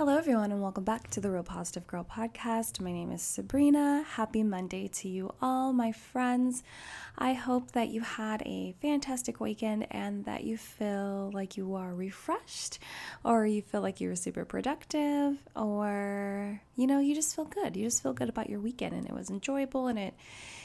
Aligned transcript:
Hello, 0.00 0.16
everyone, 0.16 0.50
and 0.50 0.62
welcome 0.62 0.84
back 0.84 1.10
to 1.10 1.20
the 1.20 1.30
Real 1.30 1.42
Positive 1.42 1.86
Girl 1.86 2.06
podcast. 2.10 2.80
My 2.80 2.90
name 2.90 3.12
is 3.12 3.20
Sabrina. 3.20 4.02
Happy 4.12 4.42
Monday 4.42 4.88
to 4.88 5.10
you 5.10 5.34
all, 5.42 5.74
my 5.74 5.92
friends. 5.92 6.62
I 7.18 7.34
hope 7.34 7.72
that 7.72 7.90
you 7.90 8.00
had 8.00 8.40
a 8.46 8.74
fantastic 8.80 9.40
weekend 9.40 9.86
and 9.90 10.24
that 10.24 10.44
you 10.44 10.56
feel 10.56 11.30
like 11.34 11.58
you 11.58 11.74
are 11.74 11.94
refreshed, 11.94 12.78
or 13.24 13.44
you 13.44 13.60
feel 13.60 13.82
like 13.82 14.00
you 14.00 14.08
were 14.08 14.16
super 14.16 14.46
productive, 14.46 15.36
or 15.54 16.62
you 16.76 16.86
know, 16.86 16.98
you 16.98 17.14
just 17.14 17.36
feel 17.36 17.44
good. 17.44 17.76
You 17.76 17.84
just 17.84 18.02
feel 18.02 18.14
good 18.14 18.30
about 18.30 18.48
your 18.48 18.60
weekend 18.60 18.94
and 18.94 19.04
it 19.04 19.12
was 19.12 19.28
enjoyable 19.28 19.86
and 19.86 19.98
it 19.98 20.14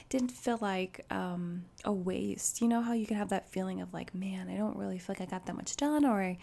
didn't 0.07 0.31
feel 0.31 0.59
like 0.61 1.05
um, 1.11 1.65
a 1.85 1.93
waste. 1.93 2.61
You 2.61 2.67
know 2.67 2.81
how 2.81 2.93
you 2.93 3.05
can 3.05 3.15
have 3.15 3.29
that 3.29 3.49
feeling 3.49 3.79
of 3.79 3.93
like, 3.93 4.13
man, 4.13 4.49
I 4.49 4.57
don't 4.57 4.75
really 4.75 4.99
feel 4.99 5.15
like 5.17 5.21
I 5.21 5.31
got 5.31 5.45
that 5.45 5.55
much 5.55 5.75
done, 5.77 6.03
or 6.03 6.21
I 6.21 6.37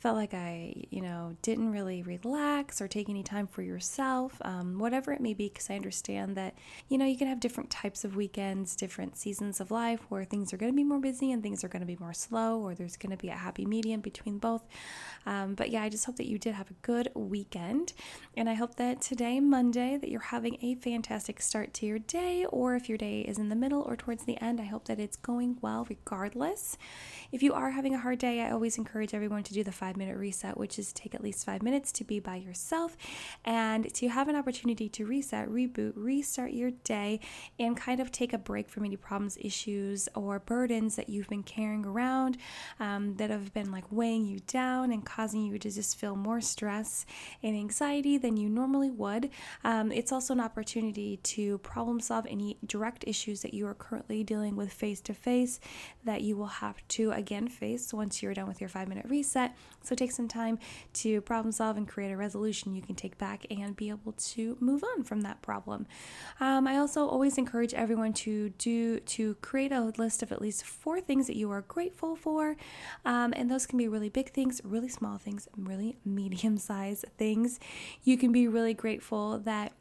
felt 0.00 0.16
like 0.16 0.34
I, 0.34 0.74
you 0.90 1.00
know, 1.00 1.36
didn't 1.42 1.70
really 1.70 2.02
relax 2.02 2.80
or 2.80 2.88
take 2.88 3.08
any 3.08 3.22
time 3.22 3.46
for 3.46 3.62
yourself, 3.62 4.36
um, 4.42 4.78
whatever 4.78 5.12
it 5.12 5.20
may 5.20 5.34
be, 5.34 5.48
because 5.48 5.70
I 5.70 5.76
understand 5.76 6.36
that, 6.36 6.54
you 6.88 6.98
know, 6.98 7.04
you 7.04 7.16
can 7.16 7.28
have 7.28 7.40
different 7.40 7.70
types 7.70 8.04
of 8.04 8.16
weekends, 8.16 8.74
different 8.74 9.16
seasons 9.16 9.60
of 9.60 9.70
life 9.70 10.00
where 10.08 10.24
things 10.24 10.52
are 10.52 10.56
going 10.56 10.72
to 10.72 10.76
be 10.76 10.84
more 10.84 10.98
busy 10.98 11.32
and 11.32 11.42
things 11.42 11.62
are 11.62 11.68
going 11.68 11.80
to 11.80 11.86
be 11.86 11.96
more 12.00 12.12
slow, 12.14 12.58
or 12.58 12.74
there's 12.74 12.96
going 12.96 13.16
to 13.16 13.16
be 13.16 13.28
a 13.28 13.36
happy 13.36 13.64
medium 13.66 14.00
between 14.00 14.38
both. 14.38 14.64
Um, 15.26 15.54
but 15.54 15.70
yeah, 15.70 15.82
I 15.82 15.88
just 15.88 16.04
hope 16.04 16.16
that 16.16 16.28
you 16.28 16.38
did 16.38 16.54
have 16.54 16.70
a 16.70 16.74
good 16.82 17.10
weekend. 17.14 17.92
And 18.36 18.48
I 18.48 18.54
hope 18.54 18.76
that 18.76 19.00
today, 19.00 19.40
Monday, 19.40 19.96
that 19.96 20.10
you're 20.10 20.20
having 20.20 20.56
a 20.62 20.74
fantastic 20.76 21.40
start 21.40 21.74
to 21.74 21.86
your 21.86 21.98
day, 21.98 22.46
or 22.50 22.74
if 22.76 22.88
your 22.88 22.98
day 22.98 23.20
is 23.20 23.38
in 23.38 23.48
the 23.48 23.56
middle 23.56 23.82
or 23.82 23.96
towards 23.96 24.24
the 24.24 24.40
end, 24.40 24.60
I 24.60 24.64
hope 24.64 24.85
that 24.86 24.98
it's 24.98 25.16
going 25.16 25.58
well 25.60 25.86
regardless. 25.88 26.76
If 27.32 27.42
you 27.42 27.52
are 27.52 27.70
having 27.70 27.94
a 27.94 27.98
hard 27.98 28.18
day, 28.18 28.40
I 28.40 28.50
always 28.50 28.78
encourage 28.78 29.14
everyone 29.14 29.42
to 29.44 29.54
do 29.54 29.62
the 29.62 29.72
five 29.72 29.96
minute 29.96 30.16
reset, 30.16 30.56
which 30.56 30.78
is 30.78 30.92
take 30.92 31.14
at 31.14 31.22
least 31.22 31.44
five 31.44 31.62
minutes 31.62 31.92
to 31.92 32.04
be 32.04 32.20
by 32.20 32.36
yourself 32.36 32.96
and 33.44 33.92
to 33.94 34.08
have 34.08 34.28
an 34.28 34.36
opportunity 34.36 34.88
to 34.88 35.06
reset, 35.06 35.48
reboot, 35.48 35.92
restart 35.94 36.52
your 36.52 36.70
day, 36.70 37.20
and 37.58 37.76
kind 37.76 38.00
of 38.00 38.10
take 38.10 38.32
a 38.32 38.38
break 38.38 38.68
from 38.68 38.84
any 38.84 38.96
problems, 38.96 39.38
issues, 39.40 40.08
or 40.14 40.38
burdens 40.38 40.96
that 40.96 41.08
you've 41.08 41.28
been 41.28 41.42
carrying 41.42 41.84
around 41.84 42.36
um, 42.80 43.16
that 43.16 43.30
have 43.30 43.52
been 43.52 43.70
like 43.70 43.84
weighing 43.90 44.24
you 44.24 44.40
down 44.46 44.92
and 44.92 45.04
causing 45.04 45.44
you 45.44 45.58
to 45.58 45.70
just 45.70 45.98
feel 45.98 46.16
more 46.16 46.40
stress 46.40 47.04
and 47.42 47.56
anxiety 47.56 48.18
than 48.18 48.36
you 48.36 48.48
normally 48.48 48.90
would. 48.90 49.30
Um, 49.64 49.92
it's 49.92 50.12
also 50.12 50.32
an 50.32 50.40
opportunity 50.40 51.18
to 51.18 51.58
problem 51.58 52.00
solve 52.00 52.26
any 52.28 52.56
direct 52.66 53.04
issues 53.06 53.42
that 53.42 53.54
you 53.54 53.66
are 53.66 53.74
currently 53.74 54.22
dealing 54.24 54.56
with 54.56 54.72
face 54.76 55.00
to 55.02 55.14
face 55.14 55.58
that 56.04 56.22
you 56.22 56.36
will 56.36 56.46
have 56.46 56.76
to 56.88 57.10
again 57.12 57.48
face 57.48 57.92
once 57.92 58.22
you're 58.22 58.34
done 58.34 58.46
with 58.46 58.60
your 58.60 58.68
five 58.68 58.88
minute 58.88 59.06
reset. 59.08 59.56
So 59.82 59.94
take 59.94 60.12
some 60.12 60.28
time 60.28 60.58
to 60.94 61.20
problem 61.22 61.52
solve 61.52 61.76
and 61.76 61.86
create 61.86 62.10
a 62.10 62.16
resolution 62.16 62.74
you 62.74 62.82
can 62.82 62.94
take 62.94 63.18
back 63.18 63.46
and 63.50 63.74
be 63.76 63.88
able 63.88 64.12
to 64.12 64.56
move 64.60 64.84
on 64.84 65.02
from 65.02 65.22
that 65.22 65.42
problem. 65.42 65.86
Um, 66.40 66.66
I 66.66 66.76
also 66.76 67.06
always 67.06 67.38
encourage 67.38 67.74
everyone 67.74 68.12
to 68.14 68.50
do 68.50 69.00
to 69.00 69.34
create 69.36 69.72
a 69.72 69.92
list 69.96 70.22
of 70.22 70.32
at 70.32 70.40
least 70.40 70.64
four 70.64 71.00
things 71.00 71.26
that 71.26 71.36
you 71.36 71.50
are 71.50 71.62
grateful 71.62 72.16
for, 72.16 72.56
um, 73.04 73.32
and 73.36 73.50
those 73.50 73.66
can 73.66 73.78
be 73.78 73.88
really 73.88 74.08
big 74.08 74.30
things, 74.30 74.60
really 74.64 74.88
small 74.88 75.18
things, 75.18 75.48
really 75.56 75.96
medium 76.04 76.58
sized 76.58 77.04
things. 77.16 77.58
You 78.04 78.16
can 78.18 78.32
be 78.32 78.48
really 78.48 78.74
grateful 78.74 79.38
that 79.40 79.72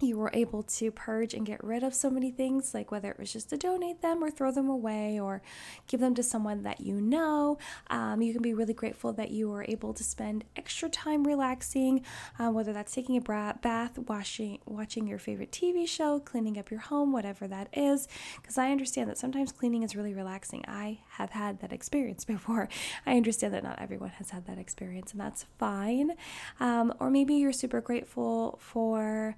you 0.00 0.18
were 0.18 0.30
able 0.34 0.62
to 0.62 0.90
purge 0.90 1.32
and 1.34 1.46
get 1.46 1.62
rid 1.64 1.82
of 1.82 1.94
so 1.94 2.10
many 2.10 2.30
things, 2.30 2.74
like 2.74 2.90
whether 2.90 3.10
it 3.10 3.18
was 3.18 3.32
just 3.32 3.50
to 3.50 3.56
donate 3.56 4.02
them 4.02 4.22
or 4.22 4.30
throw 4.30 4.50
them 4.50 4.68
away 4.68 5.18
or 5.18 5.42
give 5.86 6.00
them 6.00 6.14
to 6.14 6.22
someone 6.22 6.62
that 6.62 6.80
you 6.80 7.00
know. 7.00 7.58
Um, 7.88 8.20
you 8.20 8.32
can 8.32 8.42
be 8.42 8.54
really 8.54 8.74
grateful 8.74 9.12
that 9.14 9.30
you 9.30 9.48
were 9.48 9.64
able 9.68 9.94
to 9.94 10.04
spend 10.04 10.44
extra 10.56 10.88
time 10.88 11.26
relaxing, 11.26 12.04
uh, 12.38 12.50
whether 12.50 12.72
that's 12.72 12.94
taking 12.94 13.16
a 13.16 13.20
bath, 13.20 13.98
washing, 13.98 14.58
watching 14.66 15.06
your 15.06 15.18
favorite 15.18 15.50
TV 15.50 15.88
show, 15.88 16.20
cleaning 16.20 16.58
up 16.58 16.70
your 16.70 16.80
home, 16.80 17.12
whatever 17.12 17.48
that 17.48 17.68
is. 17.72 18.06
Because 18.36 18.58
I 18.58 18.70
understand 18.70 19.08
that 19.08 19.18
sometimes 19.18 19.52
cleaning 19.52 19.82
is 19.82 19.96
really 19.96 20.14
relaxing. 20.14 20.64
I 20.68 20.98
have 21.10 21.30
had 21.30 21.60
that 21.60 21.72
experience 21.72 22.24
before. 22.36 22.68
I 23.06 23.16
understand 23.16 23.54
that 23.54 23.62
not 23.62 23.80
everyone 23.80 24.10
has 24.10 24.30
had 24.30 24.46
that 24.46 24.58
experience, 24.58 25.12
and 25.12 25.20
that's 25.20 25.46
fine. 25.58 26.12
Um, 26.60 26.92
or 27.00 27.10
maybe 27.10 27.34
you're 27.34 27.52
super 27.52 27.80
grateful 27.80 28.58
for 28.60 29.36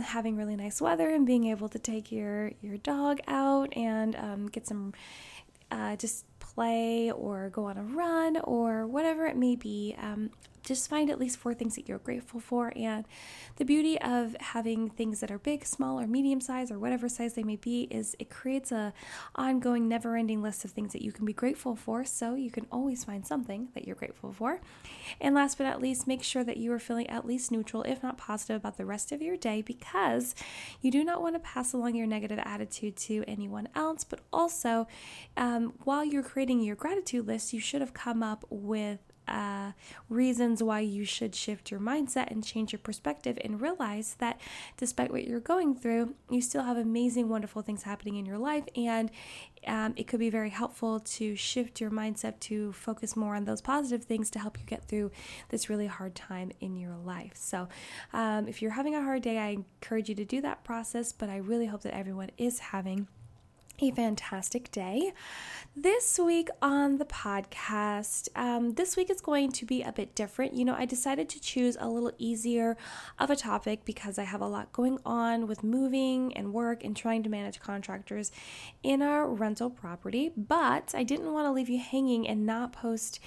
having 0.00 0.36
really 0.36 0.56
nice 0.56 0.80
weather 0.80 1.08
and 1.10 1.26
being 1.26 1.46
able 1.46 1.68
to 1.68 1.78
take 1.78 2.12
your 2.12 2.52
your 2.60 2.76
dog 2.78 3.20
out 3.26 3.74
and 3.76 4.14
um, 4.16 4.46
get 4.48 4.66
some 4.66 4.92
uh, 5.70 5.96
just 5.96 6.24
play 6.38 7.10
or 7.12 7.48
go 7.50 7.64
on 7.64 7.76
a 7.76 7.82
run 7.82 8.36
or 8.44 8.86
whatever 8.86 9.26
it 9.26 9.36
may 9.36 9.56
be. 9.56 9.94
Um, 9.98 10.30
just 10.70 10.88
find 10.88 11.10
at 11.10 11.18
least 11.18 11.36
four 11.36 11.52
things 11.52 11.74
that 11.74 11.88
you're 11.88 11.98
grateful 11.98 12.38
for. 12.38 12.72
And 12.76 13.04
the 13.56 13.64
beauty 13.64 14.00
of 14.00 14.36
having 14.38 14.88
things 14.88 15.18
that 15.18 15.30
are 15.32 15.38
big, 15.38 15.66
small, 15.66 15.98
or 15.98 16.06
medium 16.06 16.40
size, 16.40 16.70
or 16.70 16.78
whatever 16.78 17.08
size 17.08 17.34
they 17.34 17.42
may 17.42 17.56
be, 17.56 17.88
is 17.90 18.14
it 18.20 18.30
creates 18.30 18.70
a 18.70 18.92
ongoing, 19.34 19.88
never-ending 19.88 20.40
list 20.40 20.64
of 20.64 20.70
things 20.70 20.92
that 20.92 21.02
you 21.02 21.10
can 21.10 21.24
be 21.24 21.32
grateful 21.32 21.74
for. 21.74 22.04
So 22.04 22.36
you 22.36 22.52
can 22.52 22.68
always 22.70 23.02
find 23.02 23.26
something 23.26 23.68
that 23.74 23.84
you're 23.84 23.96
grateful 23.96 24.32
for. 24.32 24.60
And 25.20 25.34
last 25.34 25.58
but 25.58 25.64
not 25.64 25.82
least, 25.82 26.06
make 26.06 26.22
sure 26.22 26.44
that 26.44 26.56
you 26.56 26.72
are 26.72 26.78
feeling 26.78 27.10
at 27.10 27.26
least 27.26 27.50
neutral, 27.50 27.82
if 27.82 28.00
not 28.00 28.16
positive, 28.16 28.56
about 28.56 28.76
the 28.76 28.86
rest 28.86 29.10
of 29.10 29.20
your 29.20 29.36
day, 29.36 29.60
because 29.60 30.36
you 30.80 30.92
do 30.92 31.02
not 31.02 31.20
want 31.20 31.34
to 31.34 31.40
pass 31.40 31.72
along 31.72 31.96
your 31.96 32.06
negative 32.06 32.38
attitude 32.44 32.96
to 32.96 33.24
anyone 33.26 33.68
else. 33.74 34.04
But 34.04 34.20
also, 34.32 34.86
um, 35.36 35.72
while 35.82 36.04
you're 36.04 36.22
creating 36.22 36.60
your 36.60 36.76
gratitude 36.76 37.26
list, 37.26 37.52
you 37.52 37.60
should 37.60 37.80
have 37.80 37.92
come 37.92 38.22
up 38.22 38.44
with 38.48 39.00
uh, 39.28 39.72
reasons 40.08 40.62
why 40.62 40.80
you 40.80 41.04
should 41.04 41.34
shift 41.34 41.70
your 41.70 41.80
mindset 41.80 42.30
and 42.30 42.44
change 42.44 42.72
your 42.72 42.80
perspective 42.80 43.38
and 43.42 43.60
realize 43.60 44.16
that 44.18 44.40
despite 44.76 45.10
what 45.10 45.24
you're 45.24 45.40
going 45.40 45.74
through, 45.74 46.14
you 46.28 46.40
still 46.40 46.64
have 46.64 46.76
amazing, 46.76 47.28
wonderful 47.28 47.62
things 47.62 47.84
happening 47.84 48.16
in 48.16 48.26
your 48.26 48.38
life. 48.38 48.64
And 48.76 49.10
um, 49.66 49.94
it 49.96 50.06
could 50.06 50.20
be 50.20 50.30
very 50.30 50.50
helpful 50.50 51.00
to 51.00 51.36
shift 51.36 51.80
your 51.80 51.90
mindset 51.90 52.40
to 52.40 52.72
focus 52.72 53.16
more 53.16 53.36
on 53.36 53.44
those 53.44 53.60
positive 53.60 54.04
things 54.04 54.30
to 54.30 54.38
help 54.38 54.58
you 54.58 54.64
get 54.64 54.84
through 54.84 55.10
this 55.50 55.68
really 55.68 55.86
hard 55.86 56.14
time 56.14 56.50
in 56.60 56.76
your 56.76 56.96
life. 56.96 57.32
So, 57.34 57.68
um, 58.12 58.48
if 58.48 58.62
you're 58.62 58.72
having 58.72 58.94
a 58.94 59.02
hard 59.02 59.22
day, 59.22 59.38
I 59.38 59.48
encourage 59.48 60.08
you 60.08 60.14
to 60.14 60.24
do 60.24 60.40
that 60.40 60.64
process, 60.64 61.12
but 61.12 61.28
I 61.28 61.36
really 61.36 61.66
hope 61.66 61.82
that 61.82 61.94
everyone 61.94 62.30
is 62.38 62.58
having 62.58 63.06
a 63.82 63.90
fantastic 63.90 64.70
day. 64.70 65.12
This 65.74 66.18
week 66.18 66.48
on 66.60 66.98
the 66.98 67.04
podcast, 67.06 68.28
um, 68.36 68.74
this 68.74 68.96
week 68.96 69.08
is 69.08 69.20
going 69.22 69.52
to 69.52 69.64
be 69.64 69.82
a 69.82 69.92
bit 69.92 70.14
different. 70.14 70.52
You 70.52 70.66
know, 70.66 70.74
I 70.74 70.84
decided 70.84 71.28
to 71.30 71.40
choose 71.40 71.78
a 71.80 71.88
little 71.88 72.12
easier 72.18 72.76
of 73.18 73.30
a 73.30 73.36
topic 73.36 73.84
because 73.84 74.18
I 74.18 74.24
have 74.24 74.42
a 74.42 74.46
lot 74.46 74.72
going 74.72 74.98
on 75.06 75.46
with 75.46 75.64
moving 75.64 76.36
and 76.36 76.52
work 76.52 76.84
and 76.84 76.94
trying 76.94 77.22
to 77.22 77.30
manage 77.30 77.60
contractors 77.60 78.32
in 78.82 79.00
our 79.00 79.26
rental 79.26 79.70
property. 79.70 80.30
But 80.36 80.92
I 80.94 81.02
didn't 81.02 81.32
want 81.32 81.46
to 81.46 81.52
leave 81.52 81.70
you 81.70 81.78
hanging 81.78 82.28
and 82.28 82.44
not 82.44 82.72
post 82.72 83.20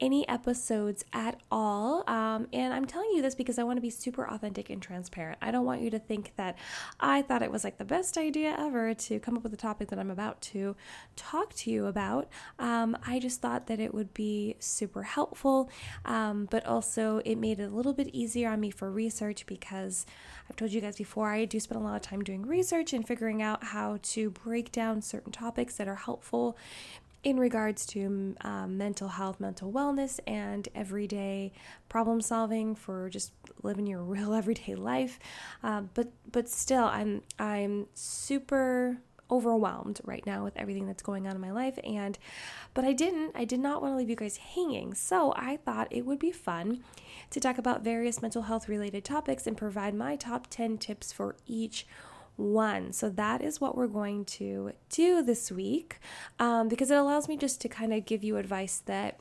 any 0.00 0.28
episodes 0.28 1.04
at 1.12 1.40
all. 1.50 2.04
Um, 2.08 2.48
and 2.52 2.72
I'm 2.72 2.86
telling 2.86 3.10
you 3.14 3.22
this 3.22 3.34
because 3.34 3.58
I 3.58 3.62
want 3.62 3.76
to 3.76 3.82
be 3.82 3.90
super 3.90 4.26
authentic 4.26 4.70
and 4.70 4.80
transparent. 4.80 5.38
I 5.42 5.50
don't 5.50 5.64
want 5.64 5.82
you 5.82 5.90
to 5.90 5.98
think 5.98 6.32
that 6.36 6.56
I 6.98 7.22
thought 7.22 7.42
it 7.42 7.50
was 7.50 7.64
like 7.64 7.78
the 7.78 7.84
best 7.84 8.16
idea 8.16 8.54
ever 8.58 8.94
to 8.94 9.18
come 9.20 9.36
up 9.36 9.42
with 9.42 9.52
a 9.52 9.58
topic 9.58 9.88
that 9.88 9.98
I'm 9.98 10.10
about 10.10 10.40
to 10.42 10.76
talk 11.16 11.54
to 11.54 11.70
you 11.70 11.86
about. 11.86 12.28
Um, 12.58 12.96
I 13.06 13.18
just 13.18 13.40
thought 13.40 13.66
that 13.66 13.80
it 13.80 13.92
would 13.94 14.14
be 14.14 14.56
super 14.58 15.02
helpful, 15.02 15.70
um, 16.04 16.48
but 16.50 16.66
also 16.66 17.18
it 17.24 17.36
made 17.36 17.60
it 17.60 17.64
a 17.64 17.74
little 17.74 17.92
bit 17.92 18.08
easier 18.12 18.50
on 18.50 18.60
me 18.60 18.70
for 18.70 18.90
research 18.90 19.46
because 19.46 20.06
I've 20.48 20.56
told 20.56 20.72
you 20.72 20.80
guys 20.80 20.96
before, 20.96 21.30
I 21.30 21.44
do 21.44 21.60
spend 21.60 21.80
a 21.80 21.84
lot 21.84 21.96
of 21.96 22.02
time 22.02 22.22
doing 22.22 22.46
research 22.46 22.92
and 22.92 23.06
figuring 23.06 23.42
out 23.42 23.64
how 23.64 23.98
to 24.02 24.30
break 24.30 24.72
down 24.72 25.02
certain 25.02 25.32
topics 25.32 25.76
that 25.76 25.88
are 25.88 25.94
helpful 25.94 26.56
in 27.22 27.38
regards 27.38 27.84
to 27.86 28.34
um, 28.40 28.78
mental 28.78 29.08
health, 29.08 29.40
mental 29.40 29.72
wellness, 29.72 30.20
and 30.26 30.68
everyday 30.74 31.52
problem 31.88 32.20
solving 32.20 32.74
for 32.74 33.10
just 33.10 33.32
living 33.62 33.86
your 33.86 34.02
real 34.04 34.34
everyday 34.34 34.74
life. 34.74 35.18
Uh, 35.62 35.82
but 35.94 36.08
but 36.30 36.48
still, 36.48 36.84
I'm 36.84 37.22
I'm 37.38 37.86
super 37.94 38.98
overwhelmed 39.30 40.00
right 40.04 40.26
now 40.26 40.42
with 40.42 40.56
everything 40.56 40.86
that's 40.86 41.02
going 41.02 41.26
on 41.26 41.34
in 41.34 41.40
my 41.40 41.52
life 41.52 41.78
and 41.84 42.18
but 42.74 42.84
I 42.84 42.92
didn't 42.92 43.32
I 43.36 43.44
did 43.44 43.60
not 43.60 43.80
want 43.80 43.92
to 43.92 43.96
leave 43.96 44.10
you 44.10 44.16
guys 44.16 44.38
hanging 44.38 44.92
so 44.92 45.32
I 45.36 45.56
thought 45.56 45.86
it 45.90 46.04
would 46.04 46.18
be 46.18 46.32
fun 46.32 46.82
to 47.30 47.38
talk 47.38 47.56
about 47.56 47.84
various 47.84 48.20
mental 48.20 48.42
health 48.42 48.68
related 48.68 49.04
topics 49.04 49.46
and 49.46 49.56
provide 49.56 49.94
my 49.94 50.16
top 50.16 50.48
10 50.50 50.78
tips 50.78 51.12
for 51.12 51.36
each 51.46 51.86
one. 52.36 52.92
So 52.92 53.08
that 53.10 53.42
is 53.42 53.60
what 53.60 53.76
we're 53.76 53.86
going 53.86 54.24
to 54.26 54.72
do 54.88 55.22
this 55.22 55.50
week 55.50 55.98
um, 56.38 56.68
because 56.68 56.90
it 56.90 56.96
allows 56.96 57.28
me 57.28 57.36
just 57.36 57.60
to 57.62 57.68
kind 57.68 57.92
of 57.92 58.04
give 58.04 58.24
you 58.24 58.36
advice 58.36 58.82
that 58.86 59.18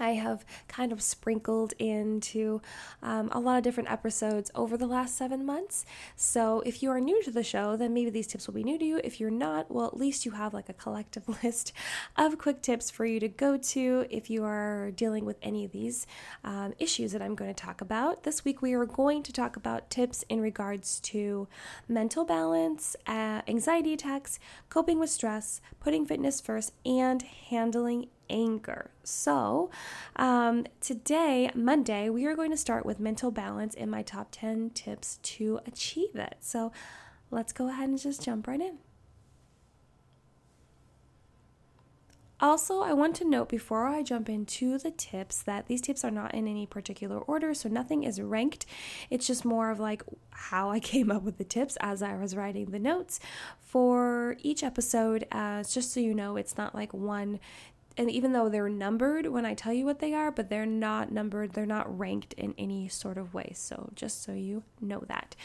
I 0.00 0.10
have 0.10 0.44
kind 0.68 0.92
of 0.92 1.02
sprinkled 1.02 1.74
into 1.78 2.60
um, 3.02 3.28
a 3.32 3.38
lot 3.38 3.58
of 3.58 3.62
different 3.62 3.90
episodes 3.90 4.50
over 4.54 4.76
the 4.76 4.86
last 4.86 5.16
seven 5.16 5.44
months. 5.44 5.84
So 6.16 6.62
if 6.66 6.82
you 6.82 6.90
are 6.90 7.00
new 7.00 7.22
to 7.24 7.30
the 7.30 7.44
show, 7.44 7.76
then 7.76 7.94
maybe 7.94 8.10
these 8.10 8.26
tips 8.26 8.46
will 8.46 8.54
be 8.54 8.64
new 8.64 8.78
to 8.78 8.84
you. 8.84 9.00
If 9.04 9.20
you're 9.20 9.30
not, 9.30 9.70
well, 9.70 9.86
at 9.86 9.96
least 9.96 10.24
you 10.24 10.32
have 10.32 10.54
like 10.54 10.68
a 10.68 10.74
collective 10.74 11.28
list 11.44 11.72
of 12.16 12.38
quick 12.38 12.62
tips 12.62 12.90
for 12.90 13.04
you 13.04 13.20
to 13.20 13.28
go 13.28 13.56
to 13.56 14.06
if 14.10 14.30
you 14.30 14.44
are 14.44 14.90
dealing 14.92 15.24
with 15.24 15.36
any 15.42 15.64
of 15.64 15.72
these 15.72 16.06
um, 16.44 16.72
issues 16.78 17.12
that 17.12 17.22
I'm 17.22 17.34
going 17.34 17.52
to 17.52 17.62
talk 17.62 17.80
about. 17.80 18.22
This 18.22 18.44
week, 18.44 18.62
we 18.62 18.72
are 18.72 18.86
going 18.86 19.22
to 19.24 19.32
talk 19.32 19.56
about 19.56 19.90
tips 19.90 20.24
in 20.28 20.40
regards 20.40 21.00
to 21.00 21.48
mental 21.88 22.24
balance, 22.24 22.96
uh, 23.06 23.42
anxiety 23.46 23.92
attacks, 23.92 24.38
coping 24.68 24.98
with 24.98 25.10
stress, 25.10 25.60
putting 25.80 26.06
fitness 26.06 26.40
first, 26.40 26.72
and 26.84 27.22
handling 27.22 28.08
anger. 28.30 28.90
So, 29.04 29.70
um, 30.16 30.66
today, 30.80 31.50
Monday, 31.54 32.08
we 32.08 32.24
are 32.26 32.36
going 32.36 32.50
to 32.50 32.56
start 32.56 32.86
with 32.86 33.00
mental 33.00 33.30
balance 33.30 33.74
in 33.74 33.90
my 33.90 34.02
top 34.02 34.28
10 34.30 34.70
tips 34.70 35.18
to 35.22 35.60
achieve 35.66 36.14
it. 36.14 36.36
So, 36.40 36.72
let's 37.30 37.52
go 37.52 37.68
ahead 37.68 37.88
and 37.88 37.98
just 37.98 38.24
jump 38.24 38.46
right 38.46 38.60
in. 38.60 38.78
Also, 42.42 42.80
I 42.80 42.94
want 42.94 43.16
to 43.16 43.28
note 43.28 43.50
before 43.50 43.86
I 43.86 44.02
jump 44.02 44.30
into 44.30 44.78
the 44.78 44.90
tips 44.90 45.42
that 45.42 45.66
these 45.66 45.82
tips 45.82 46.04
are 46.04 46.10
not 46.10 46.34
in 46.34 46.48
any 46.48 46.64
particular 46.64 47.18
order, 47.18 47.52
so 47.52 47.68
nothing 47.68 48.02
is 48.02 48.18
ranked. 48.18 48.64
It's 49.10 49.26
just 49.26 49.44
more 49.44 49.70
of 49.70 49.78
like 49.78 50.02
how 50.30 50.70
I 50.70 50.80
came 50.80 51.10
up 51.10 51.22
with 51.22 51.36
the 51.36 51.44
tips 51.44 51.76
as 51.80 52.02
I 52.02 52.16
was 52.16 52.34
writing 52.34 52.70
the 52.70 52.78
notes 52.78 53.20
for 53.60 54.36
each 54.40 54.62
episode. 54.62 55.26
Uh, 55.30 55.64
just 55.64 55.92
so 55.92 56.00
you 56.00 56.14
know, 56.14 56.36
it's 56.36 56.56
not 56.56 56.74
like 56.74 56.94
one 56.94 57.40
and 57.96 58.10
even 58.10 58.32
though 58.32 58.48
they're 58.48 58.68
numbered 58.68 59.26
when 59.26 59.44
I 59.44 59.54
tell 59.54 59.72
you 59.72 59.84
what 59.84 59.98
they 59.98 60.14
are, 60.14 60.30
but 60.30 60.48
they're 60.48 60.66
not 60.66 61.10
numbered, 61.10 61.52
they're 61.52 61.66
not 61.66 61.98
ranked 61.98 62.32
in 62.34 62.54
any 62.56 62.88
sort 62.88 63.18
of 63.18 63.34
way. 63.34 63.52
So 63.54 63.90
just 63.94 64.22
so 64.22 64.32
you 64.32 64.62
know 64.80 65.02
that. 65.08 65.36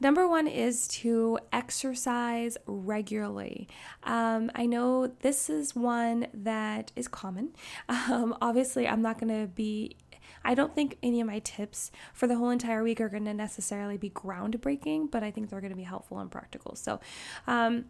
Number 0.00 0.28
one 0.28 0.46
is 0.46 0.86
to 0.88 1.38
exercise 1.52 2.56
regularly. 2.66 3.68
Um, 4.04 4.50
I 4.54 4.66
know 4.66 5.08
this 5.08 5.50
is 5.50 5.74
one 5.74 6.28
that 6.32 6.92
is 6.96 7.08
common. 7.08 7.50
Um, 8.08 8.36
obviously, 8.40 8.88
I'm 8.88 9.02
not 9.02 9.18
going 9.18 9.40
to 9.40 9.48
be 9.48 9.96
I 10.44 10.54
don't 10.54 10.74
think 10.74 10.96
any 11.02 11.20
of 11.20 11.26
my 11.26 11.40
tips 11.40 11.90
for 12.14 12.26
the 12.26 12.36
whole 12.36 12.50
entire 12.50 12.82
week 12.82 13.00
are 13.00 13.08
going 13.08 13.24
to 13.24 13.34
necessarily 13.34 13.96
be 13.96 14.08
groundbreaking, 14.10 15.10
but 15.10 15.22
I 15.22 15.30
think 15.30 15.50
they're 15.50 15.60
going 15.60 15.72
to 15.72 15.76
be 15.76 15.82
helpful 15.82 16.18
and 16.18 16.30
practical. 16.30 16.74
So, 16.74 17.00
um, 17.46 17.86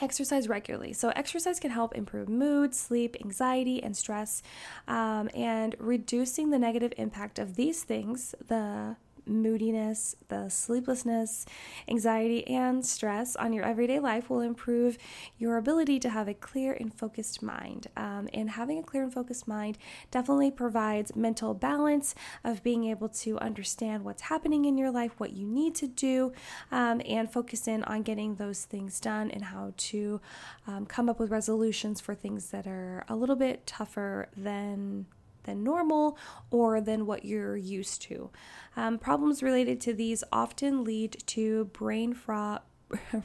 Exercise 0.00 0.48
regularly. 0.48 0.92
So, 0.92 1.10
exercise 1.10 1.58
can 1.58 1.70
help 1.70 1.94
improve 1.94 2.28
mood, 2.28 2.74
sleep, 2.74 3.16
anxiety, 3.22 3.82
and 3.82 3.96
stress, 3.96 4.42
um, 4.86 5.28
and 5.34 5.74
reducing 5.78 6.50
the 6.50 6.58
negative 6.58 6.92
impact 6.96 7.38
of 7.38 7.56
these 7.56 7.82
things, 7.82 8.34
the 8.46 8.96
moodiness, 9.28 10.16
the 10.28 10.48
sleeplessness, 10.48 11.46
anxiety, 11.88 12.46
and 12.46 12.84
stress 12.84 13.36
on 13.36 13.52
your 13.52 13.64
everyday 13.64 13.98
life 13.98 14.30
will 14.30 14.40
improve 14.40 14.98
your 15.38 15.56
ability 15.56 15.98
to 16.00 16.10
have 16.10 16.28
a 16.28 16.34
clear 16.34 16.72
and 16.72 16.92
focused 16.92 17.42
mind. 17.42 17.86
Um, 17.96 18.28
and 18.32 18.50
having 18.50 18.78
a 18.78 18.82
clear 18.82 19.02
and 19.02 19.12
focused 19.12 19.46
mind 19.46 19.78
definitely 20.10 20.50
provides 20.50 21.14
mental 21.14 21.54
balance 21.54 22.14
of 22.44 22.62
being 22.62 22.84
able 22.84 23.08
to 23.08 23.38
understand 23.38 24.04
what's 24.04 24.22
happening 24.22 24.64
in 24.64 24.78
your 24.78 24.90
life, 24.90 25.12
what 25.18 25.32
you 25.32 25.46
need 25.46 25.74
to 25.76 25.86
do, 25.86 26.32
um, 26.70 27.00
and 27.06 27.32
focus 27.32 27.68
in 27.68 27.84
on 27.84 28.02
getting 28.02 28.36
those 28.36 28.64
things 28.64 29.00
done 29.00 29.30
and 29.30 29.44
how 29.44 29.72
to 29.76 30.20
um, 30.66 30.86
come 30.86 31.08
up 31.08 31.18
with 31.18 31.30
resolutions 31.30 32.00
for 32.00 32.14
things 32.14 32.50
that 32.50 32.66
are 32.66 33.04
a 33.08 33.16
little 33.16 33.36
bit 33.36 33.66
tougher 33.66 34.28
than 34.36 35.06
than 35.48 35.64
normal 35.64 36.16
or 36.50 36.80
than 36.80 37.06
what 37.06 37.24
you're 37.24 37.56
used 37.56 38.02
to. 38.02 38.30
Um, 38.76 38.98
problems 38.98 39.42
related 39.42 39.80
to 39.82 39.94
these 39.94 40.22
often 40.30 40.84
lead 40.84 41.16
to 41.28 41.64
brain 41.66 42.14
fog. 42.14 42.60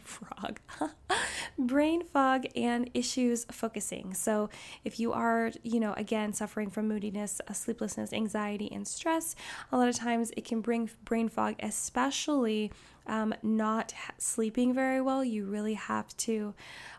frog 0.04 0.60
brain 1.58 2.04
fog 2.04 2.46
and 2.54 2.90
issues 2.94 3.46
focusing 3.50 4.14
so 4.14 4.50
if 4.84 5.00
you 5.00 5.14
are 5.14 5.52
you 5.64 5.80
know 5.80 5.94
again 5.94 6.34
suffering 6.34 6.70
from 6.70 6.86
moodiness 6.86 7.40
uh, 7.48 7.54
sleeplessness 7.54 8.12
anxiety 8.12 8.70
and 8.74 8.86
stress 8.86 9.38
a 9.72 9.78
lot 9.78 9.88
of 9.88 9.96
times 9.96 10.32
it 10.36 10.44
can 10.44 10.60
bring 10.60 10.90
brain 11.06 11.30
fog 11.30 11.56
especially 11.62 12.74
um, 13.08 13.34
not 13.44 13.94
sleeping 14.18 14.74
very 14.74 15.02
well 15.02 15.24
you 15.24 15.46
really 15.46 15.74
have 15.74 16.16
to 16.18 16.54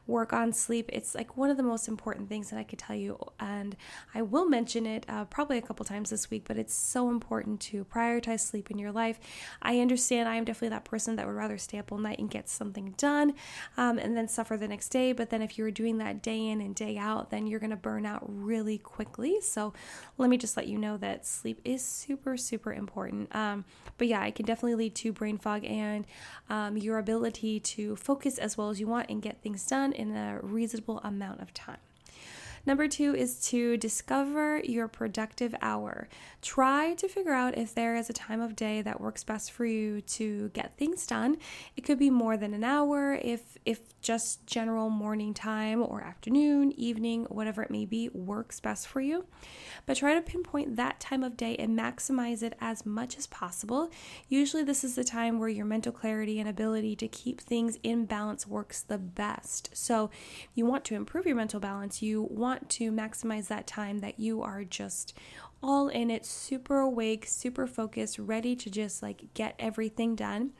work 0.06 0.32
on 0.32 0.52
sleep. 0.52 0.90
It's 0.92 1.14
like 1.14 1.36
one 1.36 1.50
of 1.50 1.56
the 1.56 1.62
most 1.62 1.88
important 1.88 2.28
things 2.28 2.50
that 2.50 2.58
I 2.58 2.64
could 2.64 2.78
tell 2.78 2.96
you, 2.96 3.18
and 3.40 3.76
I 4.14 4.22
will 4.22 4.46
mention 4.46 4.86
it 4.86 5.06
uh, 5.08 5.24
probably 5.26 5.58
a 5.58 5.62
couple 5.62 5.84
times 5.84 6.10
this 6.10 6.30
week, 6.30 6.44
but 6.46 6.58
it's 6.58 6.74
so 6.74 7.08
important 7.08 7.60
to 7.62 7.84
prioritize 7.86 8.40
sleep 8.40 8.70
in 8.70 8.78
your 8.78 8.92
life. 8.92 9.18
I 9.62 9.80
understand 9.80 10.28
I 10.28 10.36
am 10.36 10.44
definitely 10.44 10.70
that 10.70 10.84
person 10.84 11.16
that 11.16 11.26
would 11.26 11.34
rather 11.34 11.58
stay 11.58 11.78
up 11.78 11.90
all 11.90 11.98
night 11.98 12.18
and 12.18 12.30
get 12.30 12.48
something 12.48 12.94
done 12.96 13.34
um, 13.76 13.98
and 13.98 14.16
then 14.16 14.28
suffer 14.28 14.56
the 14.56 14.68
next 14.68 14.90
day. 14.90 15.12
But 15.12 15.30
then 15.30 15.42
if 15.42 15.56
you're 15.56 15.70
doing 15.70 15.98
that 15.98 16.22
day 16.22 16.48
in 16.48 16.60
and 16.60 16.74
day 16.74 16.98
out, 16.98 17.30
then 17.30 17.46
you're 17.46 17.60
going 17.60 17.70
to 17.70 17.76
burn 17.76 18.04
out 18.04 18.22
really 18.26 18.78
quickly. 18.78 19.40
So 19.40 19.72
let 20.18 20.28
me 20.28 20.36
just 20.36 20.56
let 20.56 20.66
you 20.66 20.78
know 20.78 20.96
that 20.98 21.26
sleep 21.26 21.60
is 21.64 21.82
super, 21.82 22.36
super 22.36 22.72
important. 22.72 23.34
Um, 23.34 23.64
but 23.96 24.08
yeah, 24.08 24.24
it 24.26 24.34
can 24.34 24.44
definitely 24.44 24.74
lead 24.74 24.94
to 24.96 25.12
brain 25.12 25.38
fog 25.38 25.64
and 25.64 25.93
um, 26.50 26.76
your 26.76 26.98
ability 26.98 27.60
to 27.60 27.96
focus 27.96 28.38
as 28.38 28.56
well 28.58 28.70
as 28.70 28.80
you 28.80 28.86
want 28.86 29.08
and 29.08 29.22
get 29.22 29.42
things 29.42 29.66
done 29.66 29.92
in 29.92 30.16
a 30.16 30.40
reasonable 30.42 31.00
amount 31.04 31.40
of 31.40 31.52
time. 31.54 31.78
Number 32.66 32.88
two 32.88 33.14
is 33.14 33.40
to 33.48 33.76
discover 33.76 34.60
your 34.64 34.88
productive 34.88 35.54
hour. 35.60 36.08
Try 36.40 36.94
to 36.94 37.08
figure 37.08 37.34
out 37.34 37.58
if 37.58 37.74
there 37.74 37.94
is 37.94 38.08
a 38.08 38.14
time 38.14 38.40
of 38.40 38.56
day 38.56 38.80
that 38.82 39.00
works 39.00 39.22
best 39.22 39.52
for 39.52 39.66
you 39.66 40.00
to 40.02 40.48
get 40.50 40.78
things 40.78 41.06
done. 41.06 41.36
It 41.76 41.82
could 41.82 41.98
be 41.98 42.10
more 42.10 42.36
than 42.36 42.54
an 42.54 42.64
hour 42.64 43.18
if 43.22 43.58
if 43.64 43.80
just 44.00 44.46
general 44.46 44.90
morning 44.90 45.32
time 45.32 45.82
or 45.82 46.02
afternoon, 46.02 46.72
evening, 46.72 47.24
whatever 47.30 47.62
it 47.62 47.70
may 47.70 47.86
be 47.86 48.08
works 48.10 48.60
best 48.60 48.86
for 48.86 49.00
you. 49.00 49.24
But 49.86 49.96
try 49.96 50.14
to 50.14 50.20
pinpoint 50.20 50.76
that 50.76 51.00
time 51.00 51.22
of 51.22 51.36
day 51.36 51.56
and 51.56 51.78
maximize 51.78 52.42
it 52.42 52.54
as 52.60 52.84
much 52.84 53.16
as 53.16 53.26
possible. 53.26 53.90
Usually 54.28 54.62
this 54.62 54.84
is 54.84 54.94
the 54.94 55.04
time 55.04 55.38
where 55.38 55.48
your 55.48 55.64
mental 55.64 55.92
clarity 55.92 56.38
and 56.38 56.48
ability 56.48 56.96
to 56.96 57.08
keep 57.08 57.40
things 57.40 57.78
in 57.82 58.04
balance 58.04 58.46
works 58.46 58.82
the 58.82 58.98
best. 58.98 59.70
So, 59.72 60.10
you 60.54 60.66
want 60.66 60.84
to 60.86 60.94
improve 60.94 61.26
your 61.26 61.36
mental 61.36 61.60
balance, 61.60 62.02
you 62.02 62.22
want 62.22 62.53
want 62.54 62.70
to 62.70 62.92
maximize 62.92 63.48
that 63.48 63.66
time 63.66 63.98
that 63.98 64.20
you 64.20 64.40
are 64.40 64.62
just 64.62 65.12
all 65.60 65.88
in 65.88 66.08
it, 66.08 66.24
super 66.24 66.78
awake, 66.78 67.26
super 67.26 67.66
focused, 67.66 68.18
ready 68.18 68.54
to 68.54 68.70
just 68.70 69.02
like 69.02 69.34
get 69.34 69.56
everything 69.58 70.14
done. 70.14 70.52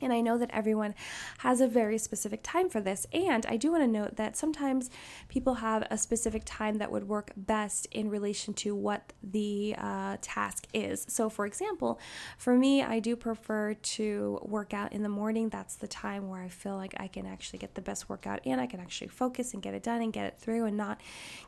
And 0.00 0.12
I 0.12 0.20
know 0.20 0.36
that 0.38 0.50
everyone 0.52 0.94
has 1.38 1.60
a 1.60 1.66
very 1.66 1.98
specific 1.98 2.40
time 2.42 2.68
for 2.68 2.80
this. 2.80 3.06
And 3.12 3.46
I 3.46 3.56
do 3.56 3.72
want 3.72 3.82
to 3.82 3.88
note 3.88 4.16
that 4.16 4.36
sometimes 4.36 4.90
people 5.28 5.54
have 5.54 5.86
a 5.90 5.96
specific 5.96 6.42
time 6.44 6.78
that 6.78 6.92
would 6.92 7.08
work 7.08 7.32
best 7.36 7.86
in 7.92 8.10
relation 8.10 8.52
to 8.54 8.74
what 8.74 9.12
the 9.22 9.74
uh, 9.78 10.18
task 10.20 10.66
is. 10.74 11.06
So, 11.08 11.30
for 11.30 11.46
example, 11.46 11.98
for 12.36 12.56
me, 12.56 12.82
I 12.82 13.00
do 13.00 13.16
prefer 13.16 13.74
to 13.74 14.38
work 14.42 14.74
out 14.74 14.92
in 14.92 15.02
the 15.02 15.08
morning. 15.08 15.48
That's 15.48 15.76
the 15.76 15.88
time 15.88 16.28
where 16.28 16.42
I 16.42 16.48
feel 16.48 16.76
like 16.76 16.94
I 16.98 17.08
can 17.08 17.26
actually 17.26 17.58
get 17.58 17.74
the 17.74 17.80
best 17.80 18.08
workout 18.08 18.40
and 18.44 18.60
I 18.60 18.66
can 18.66 18.80
actually 18.80 19.08
focus 19.08 19.54
and 19.54 19.62
get 19.62 19.74
it 19.74 19.82
done 19.82 20.02
and 20.02 20.12
get 20.12 20.26
it 20.26 20.38
through 20.38 20.66
and 20.66 20.76
not 20.76 21.00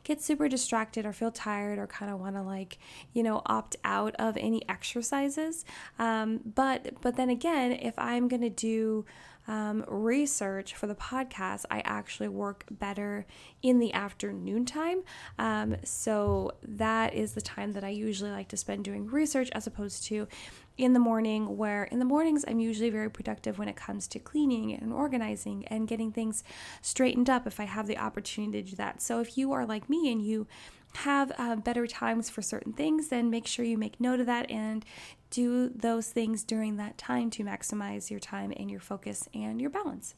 get 0.03 0.21
super 0.21 0.47
distracted 0.47 1.05
or 1.05 1.13
feel 1.13 1.31
tired 1.31 1.77
or 1.77 1.85
kind 1.85 2.11
of 2.11 2.19
want 2.19 2.35
to, 2.35 2.41
like, 2.41 2.79
you 3.13 3.21
know, 3.21 3.43
opt 3.45 3.75
out 3.83 4.15
of 4.15 4.37
any 4.37 4.67
exercises. 4.67 5.65
Um, 5.99 6.39
but, 6.55 6.99
but 7.01 7.15
then 7.15 7.29
again, 7.29 7.73
if 7.73 7.97
I'm 7.99 8.27
going 8.27 8.38
going 8.39 8.53
to 8.53 8.55
do 8.55 9.05
um, 9.47 9.83
research 9.87 10.75
for 10.75 10.85
the 10.85 10.95
podcast, 10.95 11.65
I 11.71 11.79
actually 11.79 12.27
work 12.27 12.65
better 12.69 13.25
in 13.63 13.79
the 13.79 13.93
afternoon 13.93 14.65
time. 14.65 15.01
Um, 15.39 15.75
so 15.83 16.51
that 16.61 17.15
is 17.15 17.33
the 17.33 17.41
time 17.41 17.73
that 17.73 17.83
I 17.83 17.89
usually 17.89 18.29
like 18.29 18.47
to 18.49 18.57
spend 18.57 18.83
doing 18.83 19.07
research 19.07 19.49
as 19.53 19.65
opposed 19.65 20.03
to 20.05 20.27
in 20.77 20.93
the 20.93 20.99
morning, 20.99 21.57
where 21.57 21.85
in 21.85 21.99
the 21.99 22.05
mornings 22.05 22.45
I'm 22.47 22.59
usually 22.59 22.91
very 22.91 23.09
productive 23.09 23.57
when 23.57 23.67
it 23.67 23.75
comes 23.75 24.07
to 24.09 24.19
cleaning 24.19 24.73
and 24.73 24.93
organizing 24.93 25.67
and 25.67 25.87
getting 25.87 26.11
things 26.11 26.43
straightened 26.81 27.29
up 27.29 27.47
if 27.47 27.59
I 27.59 27.65
have 27.65 27.87
the 27.87 27.97
opportunity 27.97 28.61
to 28.61 28.69
do 28.69 28.75
that. 28.75 29.01
So 29.01 29.19
if 29.19 29.37
you 29.37 29.51
are 29.51 29.65
like 29.65 29.89
me 29.89 30.11
and 30.11 30.21
you 30.21 30.47
have 30.95 31.31
uh, 31.37 31.55
better 31.55 31.85
times 31.85 32.29
for 32.29 32.41
certain 32.41 32.73
things, 32.73 33.09
then 33.09 33.29
make 33.29 33.45
sure 33.45 33.65
you 33.65 33.77
make 33.77 33.99
note 33.99 34.19
of 34.19 34.25
that 34.25 34.49
and 34.49 34.85
do 35.29 35.69
those 35.69 36.09
things 36.09 36.43
during 36.43 36.77
that 36.77 36.97
time 36.97 37.29
to 37.31 37.43
maximize 37.43 38.09
your 38.09 38.19
time 38.19 38.53
and 38.57 38.69
your 38.69 38.79
focus 38.79 39.27
and 39.33 39.61
your 39.61 39.69
balance. 39.69 40.15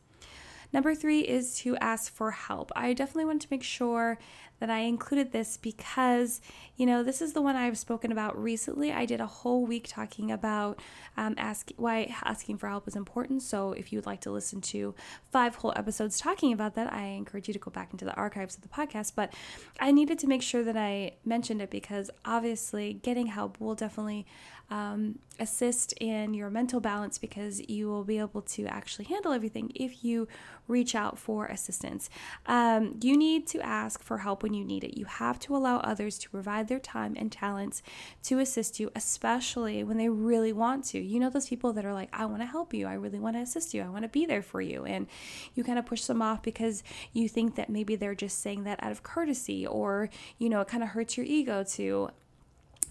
Number 0.74 0.96
three 0.96 1.22
is 1.22 1.58
to 1.60 1.76
ask 1.78 2.14
for 2.14 2.32
help. 2.32 2.72
I 2.76 2.94
definitely 2.94 3.26
want 3.26 3.42
to 3.42 3.48
make 3.52 3.64
sure 3.64 4.18
that 4.62 4.70
I 4.70 4.82
included 4.82 5.32
this 5.32 5.58
because, 5.58 6.40
you 6.78 6.86
know, 6.86 7.02
this 7.02 7.20
is 7.20 7.34
the 7.34 7.42
one 7.42 7.56
I've 7.56 7.80
spoken 7.80 8.12
about 8.12 8.42
recently. 8.42 8.92
I 8.92 9.06
did 9.06 9.20
a 9.20 9.26
whole 9.26 9.66
week 9.66 9.88
talking 9.88 10.32
about 10.32 10.80
um, 11.18 11.34
ask, 11.38 11.72
why 11.78 12.16
asking 12.24 12.60
for 12.60 12.70
help 12.70 12.88
is 12.88 12.96
important. 12.96 13.42
So 13.42 13.72
if 13.72 13.92
you 13.92 13.98
would 13.98 14.06
like 14.06 14.22
to 14.22 14.32
listen 14.32 14.62
to 14.62 14.94
five 15.32 15.56
whole 15.56 15.74
episodes 15.76 16.20
talking 16.20 16.54
about 16.54 16.76
that, 16.76 16.94
I 16.94 17.06
encourage 17.06 17.48
you 17.48 17.56
to 17.56 17.60
go 17.60 17.72
back 17.72 17.92
into 17.92 18.06
the 18.06 18.14
archives 18.14 18.56
of 18.56 18.62
the 18.62 18.70
podcast. 18.70 19.14
But 19.16 19.34
I 19.80 19.92
needed 19.92 20.20
to 20.20 20.28
make 20.28 20.44
sure 20.44 20.64
that 20.64 20.78
I 20.78 21.14
mentioned 21.26 21.60
it 21.64 21.72
because 21.72 22.12
obviously 22.24 22.94
getting 22.94 23.26
help 23.26 23.60
will 23.60 23.74
definitely 23.76 24.28
um, 24.72 25.20
assist 25.38 25.94
in 26.00 26.34
your 26.34 26.50
mental 26.50 26.80
balance 26.80 27.18
because 27.18 27.60
you 27.68 27.88
will 27.88 28.06
be 28.06 28.20
able 28.20 28.42
to 28.42 28.66
actually 28.68 29.06
handle 29.06 29.34
everything 29.34 29.72
if 29.76 30.04
you 30.04 30.28
reach 30.68 30.96
out 30.96 31.20
for 31.20 31.46
assistance. 31.48 32.10
Um, 32.46 32.98
you 33.02 33.18
need 33.18 33.48
to 33.48 33.60
ask 33.60 34.02
for 34.02 34.20
help 34.20 34.44
when 34.52 34.60
you 34.60 34.66
need 34.66 34.84
it. 34.84 34.98
You 34.98 35.06
have 35.06 35.40
to 35.40 35.56
allow 35.56 35.78
others 35.78 36.18
to 36.20 36.30
provide 36.30 36.68
their 36.68 36.80
time 36.80 37.16
and 37.18 37.32
talents 37.32 37.82
to 38.24 38.40
assist 38.40 38.82
you, 38.82 38.92
especially 38.96 39.82
when 39.84 39.98
they 39.98 40.10
really 40.10 40.52
want 40.52 40.84
to. 40.88 41.00
You 41.00 41.20
know, 41.22 41.30
those 41.30 41.48
people 41.48 41.72
that 41.74 41.86
are 41.86 41.94
like, 41.94 42.10
I 42.12 42.26
want 42.26 42.42
to 42.42 42.46
help 42.46 42.74
you, 42.74 42.86
I 42.86 42.94
really 42.96 43.20
want 43.20 43.38
to 43.38 43.42
assist 43.42 43.74
you, 43.74 43.82
I 43.82 43.88
want 43.88 44.04
to 44.04 44.10
be 44.10 44.26
there 44.26 44.42
for 44.42 44.62
you. 44.62 44.84
And 44.84 45.08
you 45.56 45.64
kind 45.64 45.80
of 45.80 45.86
push 45.86 46.04
them 46.04 46.22
off 46.22 46.44
because 46.44 46.84
you 47.14 47.30
think 47.30 47.56
that 47.56 47.70
maybe 47.70 47.96
they're 47.96 48.14
just 48.14 48.40
saying 48.40 48.66
that 48.66 48.84
out 48.84 48.92
of 48.92 49.04
courtesy 49.04 49.66
or, 49.66 50.10
you 50.38 50.50
know, 50.50 50.60
it 50.60 50.68
kind 50.68 50.84
of 50.84 50.90
hurts 50.90 51.16
your 51.16 51.26
ego 51.26 51.64
to 51.64 52.10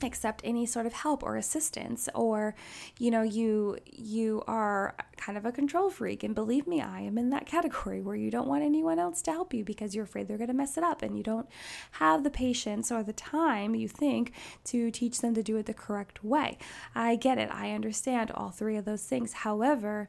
accept 0.02 0.40
any 0.45 0.66
sort 0.66 0.87
of 0.87 0.92
help 0.92 1.23
or 1.23 1.37
assistance 1.37 2.09
or 2.14 2.54
you 2.99 3.11
know 3.11 3.23
you 3.23 3.76
you 3.87 4.42
are 4.47 4.95
kind 5.16 5.37
of 5.37 5.45
a 5.45 5.52
control 5.52 5.90
freak 5.90 6.23
and 6.23 6.35
believe 6.35 6.66
me 6.66 6.80
I 6.80 7.00
am 7.00 7.19
in 7.19 7.30
that 7.30 7.47
category 7.47 8.00
where 8.00 8.16
you 8.16 8.30
don't 8.30 8.49
want 8.49 8.64
anyone 8.64 8.99
else 8.99 9.23
to 9.23 9.33
help 9.33 9.52
you 9.52 9.64
because 9.64 9.95
you're 9.95 10.04
afraid 10.04 10.28
they're 10.28 10.38
going 10.38 10.49
to 10.49 10.54
mess 10.54 10.76
it 10.76 10.85
up 10.85 11.02
and 11.02 11.16
you 11.16 11.23
don't 11.23 11.49
have 11.92 12.25
the 12.25 12.30
patience 12.30 12.90
or 12.90 13.02
the 13.02 13.12
time 13.12 13.75
you 13.75 13.88
think 13.88 14.33
to 14.64 14.90
teach 14.90 15.21
them 15.21 15.35
to 15.35 15.42
do 15.42 15.57
it 15.57 15.66
the 15.66 15.75
correct 15.75 16.25
way. 16.25 16.59
I 16.95 17.16
get 17.16 17.38
it. 17.38 17.50
I 17.50 17.73
understand 17.73 18.30
all 18.30 18.50
three 18.50 18.76
of 18.76 18.85
those 18.85 19.04
things. 19.04 19.33
However, 19.33 20.09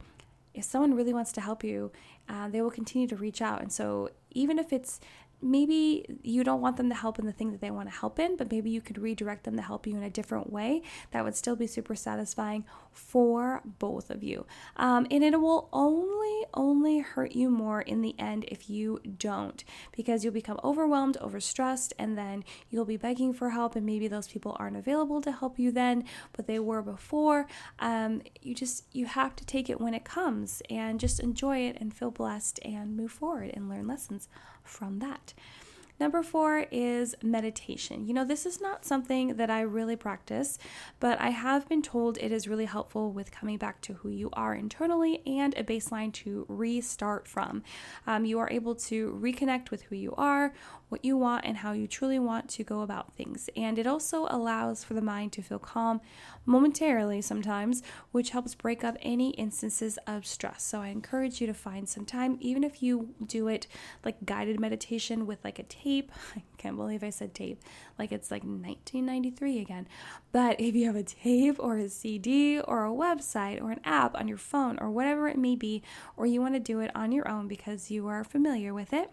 if 0.53 0.63
someone 0.63 0.95
really 0.95 1.13
wants 1.13 1.31
to 1.33 1.41
help 1.41 1.63
you, 1.63 1.91
uh, 2.27 2.49
they 2.49 2.61
will 2.61 2.71
continue 2.71 3.07
to 3.07 3.15
reach 3.15 3.41
out. 3.41 3.61
And 3.61 3.71
so, 3.71 4.09
even 4.31 4.59
if 4.59 4.71
it's 4.71 4.99
maybe 5.41 6.05
you 6.23 6.43
don't 6.43 6.61
want 6.61 6.77
them 6.77 6.89
to 6.89 6.95
help 6.95 7.19
in 7.19 7.25
the 7.25 7.31
thing 7.31 7.51
that 7.51 7.61
they 7.61 7.71
want 7.71 7.89
to 7.89 7.95
help 7.95 8.19
in, 8.19 8.35
but 8.37 8.51
maybe 8.51 8.69
you 8.69 8.81
could 8.81 8.97
redirect 8.97 9.43
them 9.43 9.55
to 9.55 9.61
help 9.61 9.87
you 9.87 9.95
in 9.97 10.03
a 10.03 10.09
different 10.09 10.51
way 10.51 10.81
that 11.11 11.23
would 11.23 11.35
still 11.35 11.55
be 11.55 11.67
super 11.67 11.95
satisfying 11.95 12.65
for 12.91 13.61
both 13.79 14.09
of 14.09 14.23
you. 14.23 14.45
Um, 14.75 15.07
and 15.09 15.23
it 15.23 15.39
will 15.39 15.69
only, 15.71 16.45
only 16.53 16.99
hurt 16.99 17.33
you 17.33 17.49
more 17.49 17.81
in 17.81 18.01
the 18.01 18.15
end 18.19 18.45
if 18.47 18.69
you 18.69 18.99
don't, 19.17 19.63
because 19.95 20.23
you'll 20.23 20.33
become 20.33 20.59
overwhelmed, 20.63 21.17
overstressed, 21.21 21.93
and 21.97 22.17
then 22.17 22.43
you'll 22.69 22.85
be 22.85 22.97
begging 22.97 23.33
for 23.33 23.51
help, 23.51 23.75
and 23.75 23.85
maybe 23.85 24.07
those 24.07 24.27
people 24.27 24.55
aren't 24.59 24.77
available 24.77 25.21
to 25.21 25.31
help 25.31 25.57
you 25.57 25.71
then, 25.71 26.03
but 26.33 26.47
they 26.47 26.59
were 26.59 26.81
before. 26.81 27.47
Um, 27.79 28.21
you 28.41 28.53
just, 28.53 28.85
you 28.91 29.05
have 29.05 29.35
to 29.37 29.45
take 29.45 29.69
it 29.69 29.79
when 29.79 29.93
it 29.93 30.05
comes 30.05 30.61
and 30.69 30.99
just 30.99 31.19
enjoy 31.19 31.59
it 31.59 31.77
and 31.79 31.93
feel 31.93 32.11
blessed 32.11 32.59
and 32.63 32.95
move 32.95 33.11
forward 33.11 33.51
and 33.53 33.69
learn 33.69 33.87
lessons 33.87 34.27
from 34.63 34.99
that. 34.99 35.33
Number 36.01 36.23
four 36.23 36.65
is 36.71 37.13
meditation. 37.21 38.07
You 38.07 38.15
know, 38.15 38.25
this 38.25 38.47
is 38.47 38.59
not 38.59 38.83
something 38.83 39.35
that 39.35 39.51
I 39.51 39.61
really 39.61 39.95
practice, 39.95 40.57
but 40.99 41.21
I 41.21 41.29
have 41.29 41.69
been 41.69 41.83
told 41.83 42.17
it 42.17 42.31
is 42.31 42.47
really 42.47 42.65
helpful 42.65 43.11
with 43.11 43.29
coming 43.31 43.59
back 43.59 43.81
to 43.81 43.93
who 43.93 44.09
you 44.09 44.31
are 44.33 44.55
internally 44.55 45.21
and 45.27 45.53
a 45.55 45.63
baseline 45.63 46.11
to 46.13 46.47
restart 46.49 47.27
from. 47.27 47.61
Um, 48.07 48.25
you 48.25 48.39
are 48.39 48.49
able 48.49 48.73
to 48.75 49.15
reconnect 49.21 49.69
with 49.69 49.83
who 49.83 49.95
you 49.95 50.15
are, 50.17 50.53
what 50.91 51.05
you 51.05 51.15
want, 51.15 51.45
and 51.45 51.55
how 51.55 51.71
you 51.71 51.87
truly 51.87 52.19
want 52.19 52.49
to 52.49 52.65
go 52.65 52.81
about 52.81 53.13
things. 53.13 53.49
And 53.55 53.79
it 53.79 53.87
also 53.87 54.27
allows 54.29 54.83
for 54.83 54.93
the 54.93 55.01
mind 55.01 55.31
to 55.33 55.41
feel 55.41 55.57
calm 55.57 56.01
momentarily 56.45 57.21
sometimes, 57.21 57.81
which 58.11 58.31
helps 58.31 58.55
break 58.55 58.83
up 58.83 58.97
any 59.01 59.29
instances 59.31 59.97
of 60.05 60.25
stress. 60.25 60.63
So 60.63 60.81
I 60.81 60.89
encourage 60.89 61.39
you 61.39 61.47
to 61.47 61.53
find 61.53 61.87
some 61.87 62.05
time, 62.05 62.37
even 62.41 62.65
if 62.65 62.83
you 62.83 63.15
do 63.25 63.47
it 63.47 63.67
like 64.03 64.25
guided 64.25 64.59
meditation 64.59 65.25
with 65.25 65.41
like 65.45 65.59
a 65.59 65.63
tape. 65.63 66.11
I 66.35 66.43
can't 66.57 66.75
believe 66.75 67.05
I 67.05 67.09
said 67.09 67.33
tape, 67.33 67.61
like 67.97 68.11
it's 68.11 68.29
like 68.29 68.43
1993 68.43 69.59
again. 69.59 69.87
But 70.33 70.59
if 70.59 70.75
you 70.75 70.87
have 70.87 70.97
a 70.97 71.03
tape 71.03 71.55
or 71.57 71.77
a 71.77 71.87
CD 71.87 72.59
or 72.59 72.85
a 72.85 72.89
website 72.89 73.61
or 73.61 73.71
an 73.71 73.79
app 73.85 74.13
on 74.15 74.27
your 74.27 74.37
phone 74.37 74.77
or 74.79 74.91
whatever 74.91 75.29
it 75.29 75.37
may 75.37 75.55
be, 75.55 75.83
or 76.17 76.25
you 76.25 76.41
want 76.41 76.55
to 76.55 76.59
do 76.59 76.81
it 76.81 76.91
on 76.93 77.13
your 77.13 77.29
own 77.29 77.47
because 77.47 77.89
you 77.89 78.07
are 78.07 78.25
familiar 78.25 78.73
with 78.73 78.91
it 78.91 79.09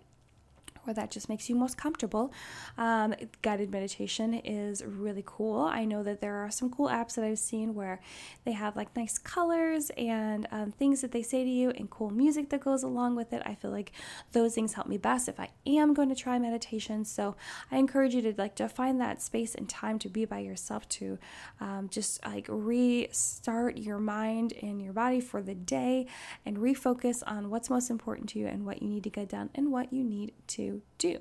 or 0.88 0.94
that 0.94 1.10
just 1.10 1.28
makes 1.28 1.48
you 1.48 1.54
most 1.54 1.76
comfortable. 1.76 2.32
Um, 2.76 3.14
guided 3.42 3.70
meditation 3.70 4.34
is 4.34 4.84
really 4.84 5.22
cool. 5.26 5.60
I 5.60 5.84
know 5.84 6.02
that 6.02 6.20
there 6.20 6.36
are 6.36 6.50
some 6.50 6.70
cool 6.70 6.88
apps 6.88 7.14
that 7.14 7.24
I've 7.24 7.38
seen 7.38 7.74
where 7.74 8.00
they 8.44 8.52
have 8.52 8.76
like 8.76 8.96
nice 8.96 9.18
colors 9.18 9.90
and 9.96 10.46
um, 10.50 10.72
things 10.72 11.02
that 11.02 11.12
they 11.12 11.22
say 11.22 11.44
to 11.44 11.50
you 11.50 11.70
and 11.70 11.90
cool 11.90 12.10
music 12.10 12.48
that 12.50 12.60
goes 12.60 12.82
along 12.82 13.16
with 13.16 13.32
it. 13.32 13.42
I 13.44 13.54
feel 13.54 13.70
like 13.70 13.92
those 14.32 14.54
things 14.54 14.72
help 14.72 14.86
me 14.86 14.98
best 14.98 15.28
if 15.28 15.38
I 15.38 15.50
am 15.66 15.94
going 15.94 16.08
to 16.08 16.14
try 16.14 16.38
meditation. 16.38 17.04
So 17.04 17.36
I 17.70 17.76
encourage 17.76 18.14
you 18.14 18.22
to 18.22 18.34
like 18.38 18.54
to 18.56 18.68
find 18.68 19.00
that 19.00 19.22
space 19.22 19.54
and 19.54 19.68
time 19.68 19.98
to 20.00 20.08
be 20.08 20.24
by 20.24 20.38
yourself 20.38 20.88
to 20.88 21.18
um, 21.60 21.88
just 21.90 22.24
like 22.24 22.46
restart 22.48 23.76
your 23.76 23.98
mind 23.98 24.54
and 24.62 24.80
your 24.80 24.92
body 24.92 25.20
for 25.20 25.42
the 25.42 25.54
day 25.54 26.06
and 26.46 26.58
refocus 26.58 27.22
on 27.26 27.50
what's 27.50 27.68
most 27.68 27.90
important 27.90 28.28
to 28.30 28.38
you 28.38 28.46
and 28.46 28.64
what 28.64 28.82
you 28.82 28.88
need 28.88 29.04
to 29.04 29.10
get 29.10 29.28
done 29.28 29.50
and 29.54 29.70
what 29.70 29.92
you 29.92 30.02
need 30.02 30.32
to 30.46 30.77
do. 30.98 31.20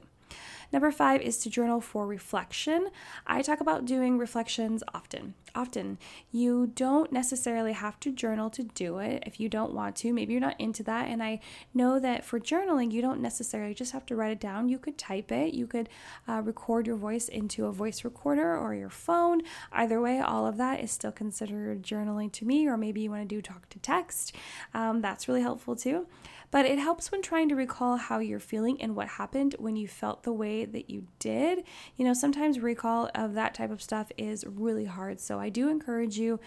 Number 0.72 0.92
five 0.92 1.22
is 1.22 1.38
to 1.40 1.50
journal 1.50 1.80
for 1.80 2.06
reflection. 2.06 2.90
I 3.26 3.42
talk 3.42 3.62
about 3.62 3.86
doing 3.86 4.18
reflections 4.18 4.84
often. 4.94 5.34
Often, 5.56 5.98
you 6.32 6.68
don't 6.76 7.12
necessarily 7.12 7.72
have 7.72 8.00
to 8.02 8.12
journal 8.12 8.50
to 8.52 8.64
do 8.64 9.00
it 9.00 9.24
if 9.26 9.40
you 9.40 9.50
don't 9.50 9.74
want 9.74 9.96
to. 9.98 10.14
Maybe 10.14 10.34
you're 10.34 10.42
not 10.42 10.60
into 10.60 10.84
that. 10.84 11.08
And 11.08 11.24
I 11.24 11.40
know 11.74 12.00
that 12.00 12.26
for 12.26 12.40
journaling, 12.40 12.92
you 12.92 13.02
don't 13.02 13.22
necessarily 13.22 13.74
just 13.74 13.94
have 13.94 14.06
to 14.08 14.16
write 14.16 14.34
it 14.34 14.40
down. 14.40 14.70
You 14.70 14.78
could 14.78 14.98
type 14.98 15.32
it, 15.32 15.54
you 15.54 15.66
could 15.66 15.90
uh, 16.28 16.42
record 16.44 16.86
your 16.86 16.98
voice 16.98 17.28
into 17.30 17.66
a 17.66 17.72
voice 17.72 18.04
recorder 18.04 18.56
or 18.56 18.76
your 18.76 18.90
phone. 18.90 19.42
Either 19.72 20.02
way, 20.02 20.20
all 20.20 20.46
of 20.46 20.58
that 20.58 20.82
is 20.82 20.92
still 20.92 21.14
considered 21.14 21.82
journaling 21.82 22.32
to 22.34 22.46
me, 22.46 22.68
or 22.68 22.78
maybe 22.78 23.02
you 23.02 23.10
want 23.10 23.28
to 23.28 23.36
do 23.36 23.42
talk 23.42 23.70
to 23.70 23.80
text. 23.80 24.36
Um, 24.74 25.02
that's 25.02 25.28
really 25.28 25.42
helpful 25.42 25.76
too 25.76 26.08
but 26.52 26.66
it 26.66 26.80
helps 26.80 27.12
when 27.12 27.22
trying 27.22 27.50
to 27.50 27.56
recall 27.56 27.98
how 27.98 28.20
you're 28.20 28.40
feeling 28.40 28.82
and 28.82 28.96
what 28.96 29.08
happened 29.08 29.56
when 29.60 29.76
you 29.76 29.88
felt 29.88 30.24
the 30.24 30.34
way 30.34 30.66
that 30.66 30.90
you 30.90 31.08
did. 31.20 31.64
You 31.96 32.06
know, 32.06 32.14
sometimes 32.14 32.60
recall 32.60 33.10
of 33.14 33.34
that 33.34 33.54
type 33.54 33.72
of 33.72 33.82
stuff 33.82 34.12
is 34.18 34.46
really 34.48 34.86
hard. 34.86 35.20
So 35.20 35.40
I 35.40 35.50
do 35.50 35.70
encourage 35.70 36.18
you 36.18 36.40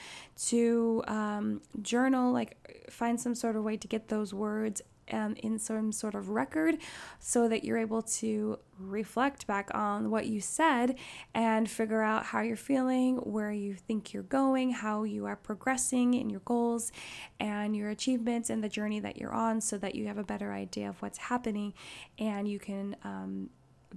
to 0.47 1.03
um, 1.07 1.61
journal, 1.83 2.33
like 2.33 2.87
find 2.91 3.21
some 3.21 3.35
sort 3.35 3.57
of 3.57 3.65
way 3.65 3.77
to 3.77 3.89
get 3.89 4.09
those 4.09 4.33
words 4.33 4.83
um, 5.13 5.35
in 5.37 5.59
some 5.59 5.93
sort 5.93 6.15
of 6.15 6.29
record 6.29 6.79
so 7.19 7.49
that 7.49 7.65
you're 7.65 7.79
able 7.79 8.03
to 8.03 8.59
reflect 8.79 9.47
back 9.47 9.71
on 9.75 10.11
what 10.11 10.27
you 10.27 10.41
said 10.41 10.97
and 11.35 11.69
figure 11.69 12.03
out 12.03 12.27
how 12.27 12.41
you're 12.41 12.57
feeling, 12.57 13.17
where 13.17 13.53
you 13.53 13.75
think 13.75 14.13
you're 14.13 14.23
going, 14.23 14.71
how 14.71 15.03
you 15.03 15.27
are 15.27 15.37
progressing 15.37 16.15
in 16.15 16.31
your 16.31 16.41
goals 16.41 16.93
and 17.39 17.77
your 17.77 17.91
achievements 17.91 18.51
and 18.51 18.65
the 18.65 18.69
journey 18.69 19.01
that 19.01 19.17
you're 19.17 19.35
on 19.35 19.61
so 19.61 19.77
that 19.79 19.95
you 19.95 20.07
have 20.07 20.19
a 20.19 20.25
better 20.25 20.53
idea 20.53 20.89
of 20.89 21.01
what's 21.03 21.19
happening 21.19 21.75
and 22.19 22.49
you 22.49 22.59
can. 22.59 22.97
Um, 23.05 23.51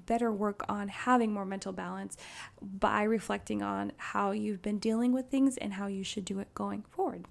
better 0.08 0.32
work 0.32 0.66
on 0.68 0.88
having 0.88 1.32
more 1.32 1.46
mental 1.46 1.72
balance 1.72 2.18
by 2.62 3.04
reflecting 3.04 3.62
on 3.62 3.92
how 3.98 4.32
you've 4.32 4.62
been 4.62 4.80
dealing 4.80 5.12
with 5.12 5.30
things 5.30 5.56
and 5.58 5.74
how 5.74 5.86
you 5.86 6.04
should 6.04 6.26
do 6.26 6.40
it 6.40 6.54
going 6.56 6.84
forward. 6.90 7.26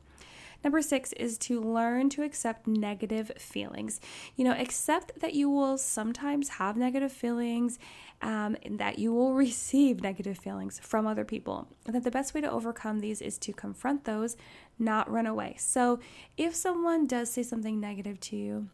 Number 0.64 0.82
six 0.82 1.12
is 1.14 1.38
to 1.38 1.60
learn 1.60 2.08
to 2.10 2.22
accept 2.22 2.66
negative 2.66 3.32
feelings. 3.36 4.00
You 4.36 4.44
know, 4.44 4.52
accept 4.52 5.20
that 5.20 5.34
you 5.34 5.50
will 5.50 5.78
sometimes 5.78 6.50
have 6.50 6.76
negative 6.76 7.12
feelings, 7.12 7.78
um, 8.20 8.56
that 8.70 8.98
you 8.98 9.12
will 9.12 9.34
receive 9.46 10.02
negative 10.02 10.38
feelings 10.38 10.78
from 10.78 11.06
other 11.06 11.24
people. 11.24 11.68
And 11.86 11.94
that 11.94 12.04
the 12.04 12.10
best 12.10 12.34
way 12.34 12.40
to 12.40 12.50
overcome 12.50 13.00
these 13.00 13.20
is 13.20 13.38
to 13.38 13.52
confront 13.52 14.04
those, 14.04 14.36
not 14.78 15.10
run 15.10 15.26
away. 15.26 15.56
So 15.58 16.00
if 16.36 16.54
someone 16.54 17.06
does 17.06 17.30
say 17.30 17.42
something 17.42 17.80
negative 17.80 18.20
to 18.20 18.36
you, 18.36 18.68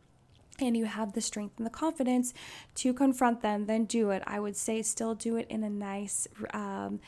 and 0.61 0.76
you 0.76 0.87
have 0.87 1.12
the 1.12 1.21
strength 1.21 1.54
and 1.59 1.66
the 1.66 1.71
confidence 1.71 2.35
to 2.76 2.92
confront 2.92 3.42
them, 3.42 3.66
then 3.66 3.85
do 3.85 4.11
it. 4.11 4.23
I 4.26 4.40
would 4.40 4.57
say 4.57 4.83
still 4.83 5.14
do 5.14 5.37
it 5.37 5.47
in 5.49 5.62
a 5.62 5.71
nice, 5.71 6.26
um, 6.52 7.00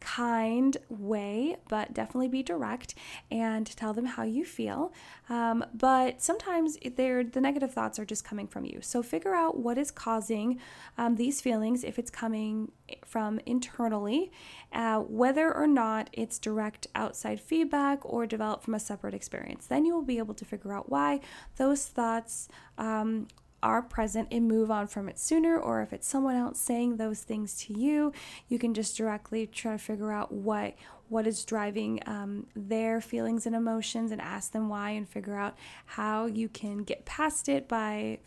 kind 0.00 0.76
way, 0.88 1.56
but 1.68 1.94
definitely 1.94 2.28
be 2.28 2.42
direct 2.42 2.94
and 3.30 3.66
tell 3.76 3.92
them 3.92 4.06
how 4.06 4.22
you 4.22 4.44
feel. 4.44 4.92
Um, 5.28 5.64
but 5.74 6.22
sometimes 6.22 6.78
they're, 6.96 7.24
the 7.24 7.40
negative 7.40 7.72
thoughts 7.72 7.98
are 7.98 8.04
just 8.04 8.24
coming 8.24 8.46
from 8.46 8.64
you. 8.64 8.80
So 8.82 9.02
figure 9.02 9.34
out 9.34 9.58
what 9.58 9.78
is 9.78 9.90
causing 9.90 10.60
um, 10.98 11.16
these 11.16 11.40
feelings, 11.40 11.84
if 11.84 11.98
it's 11.98 12.10
coming 12.10 12.70
from 13.04 13.40
internally, 13.46 14.30
uh, 14.72 14.98
whether 14.98 15.52
or 15.52 15.66
not 15.66 16.10
it's 16.12 16.38
direct 16.38 16.86
outside 16.94 17.40
feedback 17.40 18.00
or 18.04 18.26
developed 18.26 18.64
from 18.64 18.74
a 18.74 18.80
separate 18.80 19.14
experience. 19.14 19.66
Then 19.66 19.84
you 19.84 19.94
will 19.94 20.02
be 20.02 20.18
able 20.18 20.34
to 20.34 20.44
figure 20.44 20.72
out 20.72 20.90
why 20.90 21.20
those 21.56 21.86
thoughts 21.86 22.48
um, 22.78 23.28
are 23.66 23.82
present 23.82 24.28
and 24.30 24.46
move 24.46 24.70
on 24.70 24.86
from 24.86 25.08
it 25.08 25.18
sooner, 25.18 25.58
or 25.58 25.82
if 25.82 25.92
it's 25.92 26.06
someone 26.06 26.36
else 26.36 26.60
saying 26.60 26.96
those 26.96 27.22
things 27.22 27.58
to 27.58 27.76
you, 27.76 28.12
you 28.48 28.60
can 28.60 28.72
just 28.74 28.96
directly 28.96 29.44
try 29.44 29.72
to 29.72 29.78
figure 29.78 30.12
out 30.12 30.30
what 30.30 30.74
what 31.08 31.26
is 31.26 31.44
driving 31.44 32.00
um, 32.06 32.46
their 32.54 33.00
feelings 33.00 33.46
and 33.46 33.54
emotions 33.54 34.10
and 34.10 34.20
ask 34.20 34.52
them 34.52 34.68
why 34.68 34.90
and 34.90 35.08
figure 35.08 35.36
out 35.36 35.56
how 35.84 36.26
you 36.26 36.48
can 36.48 36.78
get 36.78 37.04
past 37.04 37.48
it 37.48 37.68
by 37.68 38.18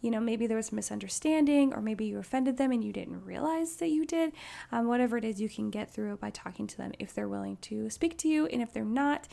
you 0.00 0.10
know 0.10 0.20
maybe 0.20 0.46
there 0.46 0.56
was 0.56 0.72
misunderstanding 0.72 1.72
or 1.74 1.80
maybe 1.82 2.04
you 2.06 2.18
offended 2.18 2.56
them 2.56 2.70
and 2.70 2.82
you 2.82 2.92
didn't 2.92 3.22
realize 3.24 3.76
that 3.76 3.88
you 3.88 4.06
did. 4.06 4.32
Um, 4.72 4.88
whatever 4.88 5.18
it 5.18 5.24
is 5.24 5.38
you 5.38 5.50
can 5.50 5.68
get 5.68 5.90
through 5.90 6.14
it 6.14 6.20
by 6.20 6.30
talking 6.30 6.66
to 6.66 6.76
them 6.78 6.92
if 6.98 7.14
they're 7.14 7.28
willing 7.28 7.58
to 7.62 7.90
speak 7.90 8.16
to 8.18 8.28
you 8.28 8.46
and 8.46 8.62
if 8.62 8.72
they're 8.72 8.84
not 8.84 9.28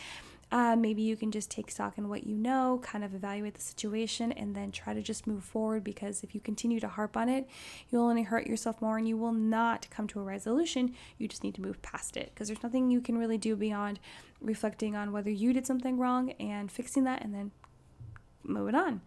uh, 0.51 0.75
maybe 0.75 1.01
you 1.01 1.15
can 1.15 1.31
just 1.31 1.49
take 1.49 1.71
stock 1.71 1.97
in 1.97 2.07
what 2.07 2.25
you 2.25 2.35
know, 2.35 2.79
kind 2.83 3.03
of 3.03 3.13
evaluate 3.13 3.55
the 3.55 3.61
situation, 3.61 4.31
and 4.31 4.55
then 4.55 4.71
try 4.71 4.93
to 4.93 5.01
just 5.01 5.25
move 5.25 5.43
forward 5.43 5.83
because 5.83 6.23
if 6.23 6.35
you 6.35 6.41
continue 6.41 6.79
to 6.79 6.87
harp 6.87 7.17
on 7.17 7.29
it, 7.29 7.47
you'll 7.89 8.05
only 8.05 8.23
hurt 8.23 8.47
yourself 8.47 8.81
more 8.81 8.97
and 8.97 9.07
you 9.07 9.17
will 9.17 9.33
not 9.33 9.87
come 9.89 10.07
to 10.07 10.19
a 10.19 10.23
resolution. 10.23 10.93
You 11.17 11.27
just 11.27 11.43
need 11.43 11.55
to 11.55 11.61
move 11.61 11.81
past 11.81 12.15
it 12.15 12.31
because 12.33 12.47
there's 12.47 12.63
nothing 12.63 12.91
you 12.91 13.01
can 13.01 13.17
really 13.17 13.37
do 13.37 13.55
beyond 13.55 13.99
reflecting 14.39 14.95
on 14.95 15.11
whether 15.11 15.31
you 15.31 15.51
did 15.51 15.65
something 15.65 15.97
wrong 15.97 16.31
and 16.33 16.71
fixing 16.71 17.03
that 17.05 17.23
and 17.23 17.33
then 17.33 17.51
moving 18.43 18.75
on. 18.75 19.01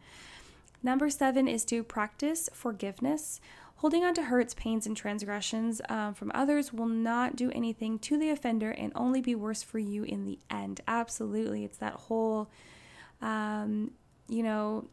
Number 0.82 1.10
seven 1.10 1.48
is 1.48 1.64
to 1.66 1.82
practice 1.82 2.48
forgiveness. 2.52 3.40
Holding 3.78 4.04
on 4.04 4.12
to 4.14 4.24
hurts, 4.24 4.54
pains, 4.54 4.88
and 4.88 4.96
transgressions 4.96 5.80
um, 5.88 6.12
from 6.12 6.32
others 6.34 6.72
will 6.72 6.88
not 6.88 7.36
do 7.36 7.52
anything 7.52 8.00
to 8.00 8.18
the 8.18 8.30
offender 8.30 8.72
and 8.72 8.90
only 8.96 9.20
be 9.20 9.36
worse 9.36 9.62
for 9.62 9.78
you 9.78 10.02
in 10.02 10.24
the 10.24 10.36
end. 10.50 10.80
Absolutely. 10.88 11.64
It's 11.64 11.78
that 11.78 11.92
whole, 11.92 12.50
um, 13.22 13.92
you 14.28 14.42
know, 14.42 14.88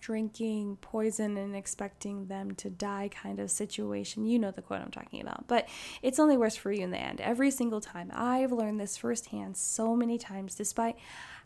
drinking 0.00 0.78
poison 0.80 1.36
and 1.36 1.54
expecting 1.54 2.26
them 2.26 2.52
to 2.56 2.68
die 2.68 3.10
kind 3.12 3.38
of 3.38 3.48
situation. 3.48 4.26
You 4.26 4.40
know 4.40 4.50
the 4.50 4.62
quote 4.62 4.80
I'm 4.80 4.90
talking 4.90 5.20
about. 5.20 5.46
But 5.46 5.68
it's 6.02 6.18
only 6.18 6.36
worse 6.36 6.56
for 6.56 6.72
you 6.72 6.82
in 6.82 6.90
the 6.90 6.98
end. 6.98 7.20
Every 7.20 7.52
single 7.52 7.80
time. 7.80 8.10
I've 8.12 8.50
learned 8.50 8.80
this 8.80 8.96
firsthand 8.96 9.56
so 9.56 9.94
many 9.94 10.18
times, 10.18 10.56
despite 10.56 10.96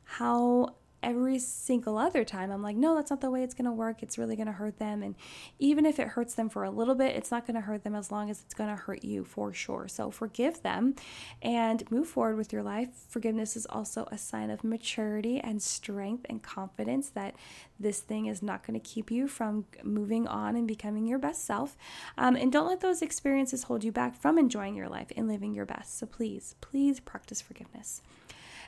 how 0.04 0.76
every 1.02 1.38
single 1.38 1.99
other 1.99 2.25
time 2.25 2.50
I'm 2.50 2.62
like, 2.62 2.76
no, 2.76 2.94
that's 2.94 3.11
not 3.11 3.21
the 3.21 3.30
way 3.30 3.42
it's 3.42 3.54
going 3.54 3.66
to 3.66 3.73
work. 3.73 4.02
It's 4.02 4.18
really 4.18 4.37
going 4.37 4.47
to 4.47 4.52
hurt 4.52 4.78
them. 4.78 5.02
And 5.02 5.14
even 5.59 5.87
if 5.87 5.99
it 5.99 6.09
hurts 6.09 6.35
them 6.35 6.49
for 6.49 6.64
a 6.64 6.71
little 6.71 6.94
bit, 6.94 7.16
it's 7.16 7.30
not 7.30 7.47
going 7.47 7.54
to 7.54 7.62
hurt 7.62 7.85
them 7.85 7.94
as 7.94 8.11
long 8.11 8.30
as 8.30 8.40
it's 8.40 8.54
going 8.54 8.71
to 8.71 8.76
hurt 8.76 9.04
you 9.04 9.25
for 9.25 9.52
sure. 9.52 9.88
So 9.88 10.11
forgive 10.11 10.62
them 10.62 10.94
and 11.40 11.88
move 11.90 12.09
forward 12.09 12.37
with 12.37 12.52
your 12.52 12.62
life. 12.62 12.88
Forgiveness 13.09 13.56
is 13.56 13.66
also 13.66 14.06
a 14.11 14.18
sign 14.18 14.50
of 14.50 14.64
maturity 14.64 15.40
and 15.40 15.62
strength 15.62 16.26
and 16.28 16.42
confidence 16.42 17.11
that 17.11 17.35
this 17.78 18.00
thing 18.00 18.26
is 18.26 18.42
not 18.42 18.66
going 18.66 18.78
to 18.78 18.88
keep 18.88 19.11
you 19.11 19.26
from 19.26 19.66
moving 19.82 20.26
on 20.28 20.56
and 20.56 20.68
becoming 20.68 21.06
your 21.06 21.18
best 21.18 21.44
self. 21.44 21.76
Um, 22.16 22.37
and 22.37 22.52
don't 22.52 22.68
let 22.68 22.80
those 22.80 23.02
experiences 23.02 23.64
hold 23.64 23.85
you 23.85 23.92
back 23.92 24.14
from 24.14 24.38
enjoying 24.38 24.76
your 24.76 24.88
life 24.88 25.09
and 25.16 25.28
living 25.28 25.54
your 25.54 25.66
best. 25.66 25.99
So 25.99 26.06
please, 26.06 26.54
please 26.61 27.00
practice 27.00 27.40
forgiveness. 27.40 28.02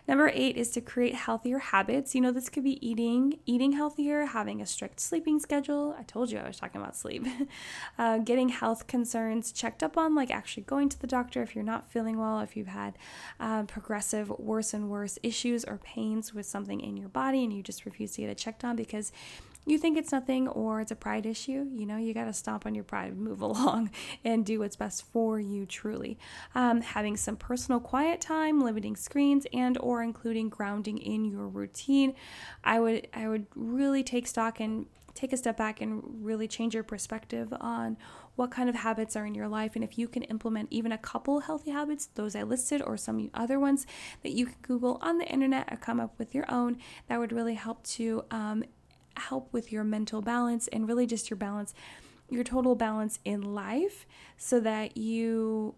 Number 0.06 0.30
eight 0.34 0.56
is 0.56 0.70
to 0.72 0.80
create 0.82 1.14
healthier 1.14 1.58
habits. 1.58 2.14
You 2.14 2.20
know, 2.20 2.30
this 2.30 2.50
could 2.50 2.64
be 2.64 2.86
eating, 2.86 3.38
eating 3.46 3.72
healthier, 3.72 4.26
having 4.26 4.60
a 4.60 4.66
strict 4.66 5.00
sleeping 5.00 5.38
schedule. 5.40 5.96
I 5.98 6.02
told 6.02 6.30
you 6.30 6.38
I 6.38 6.46
was 6.46 6.58
talking 6.58 6.80
about 6.80 6.94
sleep. 6.94 7.26
uh, 7.98 8.18
getting 8.18 8.50
health 8.50 8.86
concerns 8.86 9.50
checked 9.50 9.82
up 9.82 9.96
on, 9.96 10.14
like 10.14 10.30
actually 10.30 10.64
going 10.64 10.90
to 10.90 11.00
the 11.00 11.06
doctor 11.06 11.42
if 11.42 11.54
you're 11.54 11.64
not 11.64 11.90
feeling 11.90 12.18
well, 12.18 12.40
if 12.40 12.54
you've 12.54 12.66
had 12.66 12.98
uh, 13.40 13.62
progressive 13.62 14.28
worse 14.38 14.74
and 14.74 14.90
worse 14.90 15.18
issues 15.22 15.64
or 15.64 15.78
pains 15.78 16.34
with 16.34 16.44
something 16.44 16.80
in 16.80 16.96
your 16.96 17.08
body 17.08 17.42
and 17.42 17.52
you 17.52 17.62
just 17.62 17.86
refuse 17.86 18.12
to 18.12 18.20
get 18.20 18.30
it 18.30 18.38
checked 18.38 18.64
on 18.64 18.76
because 18.76 19.10
you 19.66 19.78
think 19.78 19.96
it's 19.96 20.12
nothing 20.12 20.48
or 20.48 20.80
it's 20.80 20.90
a 20.90 20.96
pride 20.96 21.26
issue, 21.26 21.66
you 21.72 21.86
know, 21.86 21.96
you 21.96 22.12
got 22.12 22.24
to 22.24 22.32
stomp 22.32 22.66
on 22.66 22.74
your 22.74 22.84
pride, 22.84 23.16
move 23.16 23.40
along, 23.42 23.90
and 24.24 24.44
do 24.44 24.60
what's 24.60 24.76
best 24.76 25.04
for 25.12 25.40
you 25.40 25.66
truly. 25.66 26.18
Um, 26.54 26.80
having 26.80 27.16
some 27.16 27.36
personal 27.36 27.80
quiet 27.80 28.20
time, 28.20 28.60
limiting 28.60 28.96
screens, 28.96 29.46
and 29.52 29.78
or 29.78 30.02
including 30.02 30.48
grounding 30.48 30.98
in 30.98 31.24
your 31.24 31.48
routine. 31.48 32.14
I 32.62 32.80
would 32.80 33.08
I 33.14 33.28
would 33.28 33.46
really 33.54 34.02
take 34.02 34.26
stock 34.26 34.60
and 34.60 34.86
take 35.14 35.32
a 35.32 35.36
step 35.36 35.56
back 35.56 35.80
and 35.80 36.02
really 36.24 36.48
change 36.48 36.74
your 36.74 36.82
perspective 36.82 37.52
on 37.60 37.96
what 38.34 38.50
kind 38.50 38.68
of 38.68 38.74
habits 38.74 39.14
are 39.14 39.24
in 39.24 39.34
your 39.34 39.46
life 39.46 39.76
and 39.76 39.84
if 39.84 39.96
you 39.96 40.08
can 40.08 40.24
implement 40.24 40.66
even 40.72 40.90
a 40.90 40.98
couple 40.98 41.38
healthy 41.40 41.70
habits 41.70 42.06
those 42.16 42.34
i 42.34 42.42
listed 42.42 42.82
or 42.82 42.96
some 42.96 43.30
other 43.32 43.60
ones 43.60 43.86
that 44.24 44.32
you 44.32 44.46
can 44.46 44.56
google 44.62 44.98
on 45.00 45.18
the 45.18 45.26
internet 45.26 45.68
or 45.70 45.76
come 45.76 46.00
up 46.00 46.18
with 46.18 46.34
your 46.34 46.44
own 46.48 46.76
that 47.08 47.18
would 47.20 47.32
really 47.32 47.54
help 47.54 47.84
to 47.84 48.24
um, 48.32 48.64
help 49.16 49.52
with 49.52 49.72
your 49.72 49.84
mental 49.84 50.22
balance 50.22 50.68
and 50.68 50.88
really 50.88 51.06
just 51.06 51.30
your 51.30 51.36
balance, 51.36 51.74
your 52.30 52.44
total 52.44 52.74
balance 52.74 53.18
in 53.24 53.54
life, 53.54 54.06
so 54.36 54.60
that 54.60 54.96
you 54.96 55.74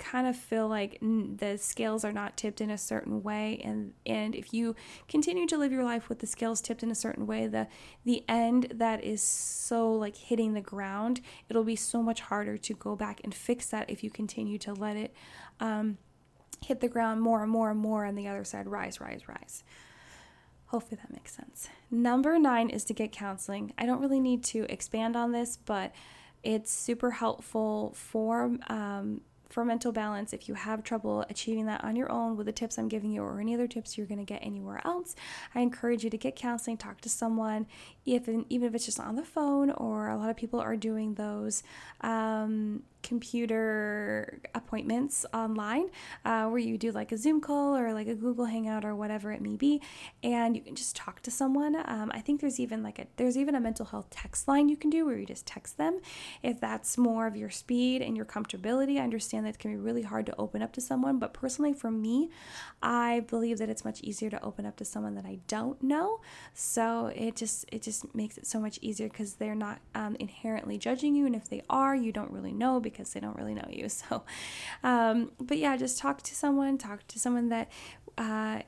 kind 0.00 0.26
of 0.26 0.34
feel 0.34 0.66
like 0.66 0.98
the 1.00 1.58
scales 1.60 2.04
are 2.04 2.12
not 2.12 2.36
tipped 2.36 2.60
in 2.60 2.70
a 2.70 2.78
certain 2.78 3.22
way. 3.22 3.60
And 3.62 3.92
and 4.06 4.34
if 4.34 4.52
you 4.52 4.74
continue 5.08 5.46
to 5.46 5.58
live 5.58 5.70
your 5.70 5.84
life 5.84 6.08
with 6.08 6.18
the 6.18 6.26
scales 6.26 6.60
tipped 6.60 6.82
in 6.82 6.90
a 6.90 6.94
certain 6.94 7.26
way 7.26 7.46
the 7.46 7.68
the 8.04 8.24
end 8.28 8.72
that 8.74 9.04
is 9.04 9.22
so 9.22 9.92
like 9.92 10.16
hitting 10.16 10.54
the 10.54 10.60
ground 10.60 11.20
it'll 11.48 11.64
be 11.64 11.76
so 11.76 12.02
much 12.02 12.22
harder 12.22 12.56
to 12.56 12.74
go 12.74 12.96
back 12.96 13.20
and 13.22 13.34
fix 13.34 13.66
that 13.66 13.88
if 13.90 14.02
you 14.02 14.10
continue 14.10 14.58
to 14.58 14.72
let 14.72 14.96
it 14.96 15.14
um, 15.60 15.98
hit 16.64 16.80
the 16.80 16.88
ground 16.88 17.20
more 17.20 17.42
and 17.42 17.52
more 17.52 17.70
and 17.70 17.78
more 17.78 18.04
and 18.04 18.16
the 18.16 18.26
other 18.26 18.44
side 18.44 18.66
rise 18.66 19.00
rise 19.00 19.28
rise 19.28 19.62
Hopefully 20.70 21.00
that 21.02 21.12
makes 21.12 21.34
sense. 21.34 21.68
Number 21.90 22.38
nine 22.38 22.70
is 22.70 22.84
to 22.84 22.94
get 22.94 23.10
counseling. 23.10 23.72
I 23.76 23.86
don't 23.86 24.00
really 24.00 24.20
need 24.20 24.44
to 24.44 24.66
expand 24.72 25.16
on 25.16 25.32
this, 25.32 25.56
but 25.56 25.92
it's 26.44 26.70
super 26.70 27.10
helpful 27.10 27.92
for 27.96 28.56
um, 28.68 29.22
for 29.48 29.64
mental 29.64 29.90
balance 29.90 30.32
if 30.32 30.48
you 30.48 30.54
have 30.54 30.84
trouble 30.84 31.24
achieving 31.28 31.66
that 31.66 31.82
on 31.82 31.96
your 31.96 32.10
own 32.10 32.36
with 32.36 32.46
the 32.46 32.52
tips 32.52 32.78
I'm 32.78 32.86
giving 32.86 33.10
you 33.10 33.22
or 33.22 33.40
any 33.40 33.52
other 33.52 33.66
tips 33.66 33.98
you're 33.98 34.06
going 34.06 34.18
to 34.20 34.24
get 34.24 34.44
anywhere 34.44 34.80
else. 34.84 35.16
I 35.56 35.60
encourage 35.60 36.04
you 36.04 36.10
to 36.10 36.16
get 36.16 36.36
counseling, 36.36 36.76
talk 36.76 37.00
to 37.00 37.08
someone, 37.08 37.66
if 38.14 38.28
even 38.28 38.68
if 38.68 38.74
it's 38.74 38.84
just 38.84 39.00
on 39.00 39.16
the 39.16 39.24
phone 39.24 39.70
or 39.70 40.08
a 40.08 40.16
lot 40.16 40.30
of 40.30 40.36
people 40.36 40.60
are 40.60 40.76
doing 40.76 41.14
those. 41.14 41.62
Um, 42.00 42.82
computer 43.02 44.40
appointments 44.54 45.24
online 45.32 45.86
uh, 46.24 46.46
where 46.46 46.58
you 46.58 46.76
do 46.76 46.92
like 46.92 47.12
a 47.12 47.16
Zoom 47.16 47.40
call 47.40 47.76
or 47.76 47.92
like 47.92 48.06
a 48.06 48.14
Google 48.14 48.44
Hangout 48.44 48.84
or 48.84 48.94
whatever 48.94 49.32
it 49.32 49.40
may 49.40 49.56
be, 49.56 49.80
and 50.22 50.56
you 50.56 50.62
can 50.62 50.74
just 50.74 50.96
talk 50.96 51.20
to 51.22 51.30
someone. 51.30 51.76
Um, 51.76 52.10
I 52.14 52.20
think 52.20 52.40
there's 52.40 52.60
even 52.60 52.82
like 52.82 52.98
a 52.98 53.06
there's 53.16 53.36
even 53.36 53.54
a 53.54 53.60
mental 53.60 53.86
health 53.86 54.08
text 54.10 54.48
line 54.48 54.68
you 54.68 54.76
can 54.76 54.90
do 54.90 55.06
where 55.06 55.16
you 55.16 55.26
just 55.26 55.46
text 55.46 55.78
them 55.78 56.00
if 56.42 56.60
that's 56.60 56.98
more 56.98 57.26
of 57.26 57.36
your 57.36 57.50
speed 57.50 58.02
and 58.02 58.16
your 58.16 58.26
comfortability. 58.26 58.98
I 58.98 59.04
understand 59.04 59.46
that 59.46 59.54
it 59.54 59.58
can 59.58 59.72
be 59.72 59.76
really 59.76 60.02
hard 60.02 60.26
to 60.26 60.34
open 60.38 60.62
up 60.62 60.72
to 60.74 60.80
someone, 60.80 61.18
but 61.18 61.32
personally 61.32 61.72
for 61.72 61.90
me, 61.90 62.30
I 62.82 63.20
believe 63.20 63.58
that 63.58 63.68
it's 63.68 63.84
much 63.84 64.00
easier 64.02 64.30
to 64.30 64.42
open 64.44 64.66
up 64.66 64.76
to 64.76 64.84
someone 64.84 65.14
that 65.14 65.24
I 65.24 65.40
don't 65.48 65.82
know. 65.82 66.20
So 66.54 67.12
it 67.14 67.36
just 67.36 67.64
it 67.72 67.82
just 67.82 67.99
makes 68.14 68.38
it 68.38 68.46
so 68.46 68.60
much 68.60 68.78
easier 68.82 69.08
because 69.08 69.34
they're 69.34 69.54
not 69.54 69.80
um, 69.94 70.16
inherently 70.18 70.78
judging 70.78 71.14
you, 71.14 71.26
and 71.26 71.34
if 71.34 71.48
they 71.48 71.62
are, 71.68 71.94
you 71.94 72.12
don't 72.12 72.30
really 72.30 72.52
know 72.52 72.80
because 72.80 73.12
they 73.12 73.20
don't 73.20 73.36
really 73.36 73.54
know 73.54 73.68
you. 73.68 73.88
So, 74.00 74.22
um, 74.82 75.32
but 75.38 75.58
yeah, 75.58 75.76
just 75.76 75.98
talk 75.98 76.22
to 76.22 76.34
someone, 76.34 76.78
talk 76.78 77.06
to 77.08 77.18
someone 77.18 77.48
that 77.50 77.70
uh, 78.16 78.60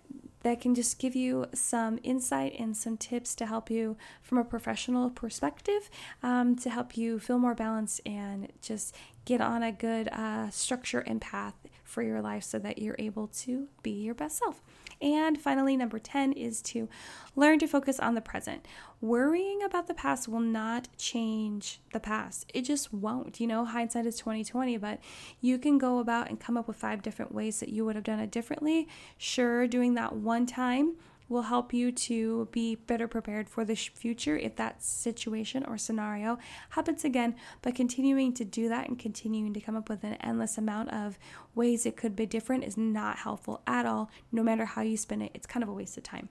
that 0.42 0.60
can 0.60 0.74
just 0.74 0.98
give 0.98 1.14
you 1.14 1.46
some 1.54 1.98
insight 2.02 2.54
and 2.58 2.76
some 2.76 2.96
tips 2.96 3.34
to 3.36 3.46
help 3.46 3.70
you 3.70 3.96
from 4.22 4.38
a 4.38 4.44
professional 4.44 5.08
perspective 5.10 5.88
um, 6.22 6.56
to 6.56 6.70
help 6.70 6.96
you 6.96 7.18
feel 7.18 7.38
more 7.38 7.54
balanced 7.54 8.00
and 8.04 8.52
just 8.60 8.94
get 9.24 9.40
on 9.40 9.62
a 9.62 9.72
good 9.72 10.08
uh, 10.08 10.50
structure 10.50 11.00
and 11.00 11.20
path 11.20 11.54
for 11.84 12.02
your 12.02 12.22
life 12.22 12.42
so 12.42 12.58
that 12.58 12.78
you're 12.78 12.96
able 12.98 13.26
to 13.26 13.68
be 13.82 13.90
your 13.90 14.14
best 14.14 14.38
self. 14.38 14.62
And 15.00 15.38
finally, 15.38 15.76
number 15.76 15.98
10 15.98 16.32
is 16.32 16.62
to 16.62 16.88
learn 17.34 17.58
to 17.58 17.66
focus 17.66 17.98
on 17.98 18.14
the 18.14 18.20
present. 18.20 18.66
Worrying 19.00 19.62
about 19.62 19.88
the 19.88 19.94
past 19.94 20.28
will 20.28 20.40
not 20.40 20.88
change 20.96 21.80
the 21.92 22.00
past. 22.00 22.50
It 22.54 22.62
just 22.62 22.92
won't. 22.92 23.40
You 23.40 23.48
know, 23.48 23.64
hindsight 23.64 24.06
is 24.06 24.16
2020, 24.18 24.76
but 24.76 25.00
you 25.40 25.58
can 25.58 25.76
go 25.76 25.98
about 25.98 26.28
and 26.28 26.38
come 26.38 26.56
up 26.56 26.68
with 26.68 26.76
five 26.76 27.02
different 27.02 27.34
ways 27.34 27.60
that 27.60 27.68
you 27.68 27.84
would 27.84 27.96
have 27.96 28.04
done 28.04 28.20
it 28.20 28.30
differently. 28.30 28.88
Sure, 29.18 29.66
doing 29.66 29.94
that 29.94 30.14
one 30.14 30.46
time 30.46 30.94
will 31.32 31.42
help 31.42 31.72
you 31.72 31.90
to 31.90 32.48
be 32.52 32.76
better 32.76 33.08
prepared 33.08 33.48
for 33.48 33.64
the 33.64 33.74
future 33.74 34.36
if 34.36 34.56
that 34.56 34.82
situation 34.82 35.64
or 35.66 35.78
scenario 35.78 36.38
happens 36.70 37.04
again. 37.04 37.34
But 37.62 37.74
continuing 37.74 38.32
to 38.34 38.44
do 38.44 38.68
that 38.68 38.88
and 38.88 38.98
continuing 38.98 39.54
to 39.54 39.60
come 39.60 39.76
up 39.76 39.88
with 39.88 40.04
an 40.04 40.14
endless 40.14 40.58
amount 40.58 40.90
of 40.92 41.18
ways 41.54 41.86
it 41.86 41.96
could 41.96 42.14
be 42.14 42.26
different 42.26 42.64
is 42.64 42.76
not 42.76 43.18
helpful 43.18 43.62
at 43.66 43.86
all. 43.86 44.10
No 44.30 44.42
matter 44.42 44.64
how 44.64 44.82
you 44.82 44.96
spend 44.96 45.22
it, 45.22 45.32
it's 45.34 45.46
kind 45.46 45.62
of 45.62 45.68
a 45.68 45.72
waste 45.72 45.96
of 45.96 46.04
time. 46.04 46.28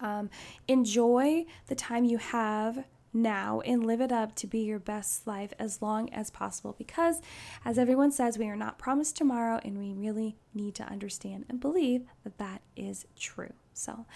Um, 0.00 0.28
enjoy 0.68 1.46
the 1.68 1.74
time 1.74 2.04
you 2.04 2.18
have 2.18 2.84
now 3.16 3.60
and 3.60 3.86
live 3.86 4.00
it 4.00 4.12
up 4.12 4.34
to 4.36 4.46
be 4.46 4.60
your 4.60 4.78
best 4.78 5.26
life 5.26 5.52
as 5.58 5.80
long 5.80 6.12
as 6.12 6.30
possible 6.30 6.74
because, 6.76 7.20
as 7.64 7.78
everyone 7.78 8.12
says, 8.12 8.38
we 8.38 8.46
are 8.46 8.56
not 8.56 8.78
promised 8.78 9.16
tomorrow 9.16 9.58
and 9.64 9.78
we 9.78 9.92
really 9.92 10.36
need 10.54 10.74
to 10.74 10.84
understand 10.84 11.46
and 11.48 11.60
believe 11.60 12.04
that 12.24 12.38
that 12.38 12.62
is 12.76 13.06
true. 13.18 13.52
So, 13.76 14.06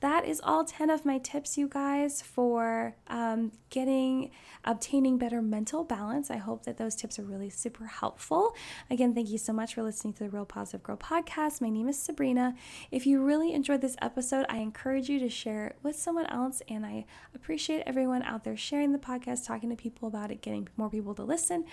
that 0.00 0.26
is 0.26 0.40
all 0.44 0.64
10 0.64 0.90
of 0.90 1.06
my 1.06 1.18
tips, 1.18 1.56
you 1.56 1.68
guys, 1.68 2.20
for 2.20 2.94
um, 3.08 3.52
getting, 3.70 4.30
obtaining 4.64 5.16
better 5.16 5.40
mental 5.40 5.84
balance. 5.84 6.30
I 6.30 6.36
hope 6.36 6.64
that 6.64 6.76
those 6.76 6.94
tips 6.94 7.18
are 7.18 7.22
really 7.22 7.48
super 7.48 7.86
helpful. 7.86 8.54
Again, 8.90 9.14
thank 9.14 9.30
you 9.30 9.38
so 9.38 9.54
much 9.54 9.74
for 9.74 9.82
listening 9.82 10.12
to 10.14 10.24
the 10.24 10.28
Real 10.28 10.44
Positive 10.44 10.82
Girl 10.82 10.98
podcast. 10.98 11.62
My 11.62 11.70
name 11.70 11.88
is 11.88 11.98
Sabrina. 11.98 12.54
If 12.90 13.06
you 13.06 13.22
really 13.22 13.54
enjoyed 13.54 13.80
this 13.80 13.96
episode, 14.02 14.44
I 14.50 14.58
encourage 14.58 15.08
you 15.08 15.18
to 15.20 15.30
share 15.30 15.68
it 15.68 15.76
with 15.82 15.96
someone 15.96 16.26
else. 16.26 16.60
And 16.68 16.84
I 16.84 17.06
appreciate 17.34 17.84
everyone 17.86 18.22
out 18.22 18.44
there 18.44 18.56
sharing 18.56 18.92
the 18.92 18.98
podcast, 18.98 19.46
talking 19.46 19.70
to 19.70 19.76
people 19.76 20.08
about 20.08 20.30
it, 20.30 20.42
getting 20.42 20.68
more 20.76 20.90
people 20.90 21.14
to 21.14 21.24
listen. 21.24 21.64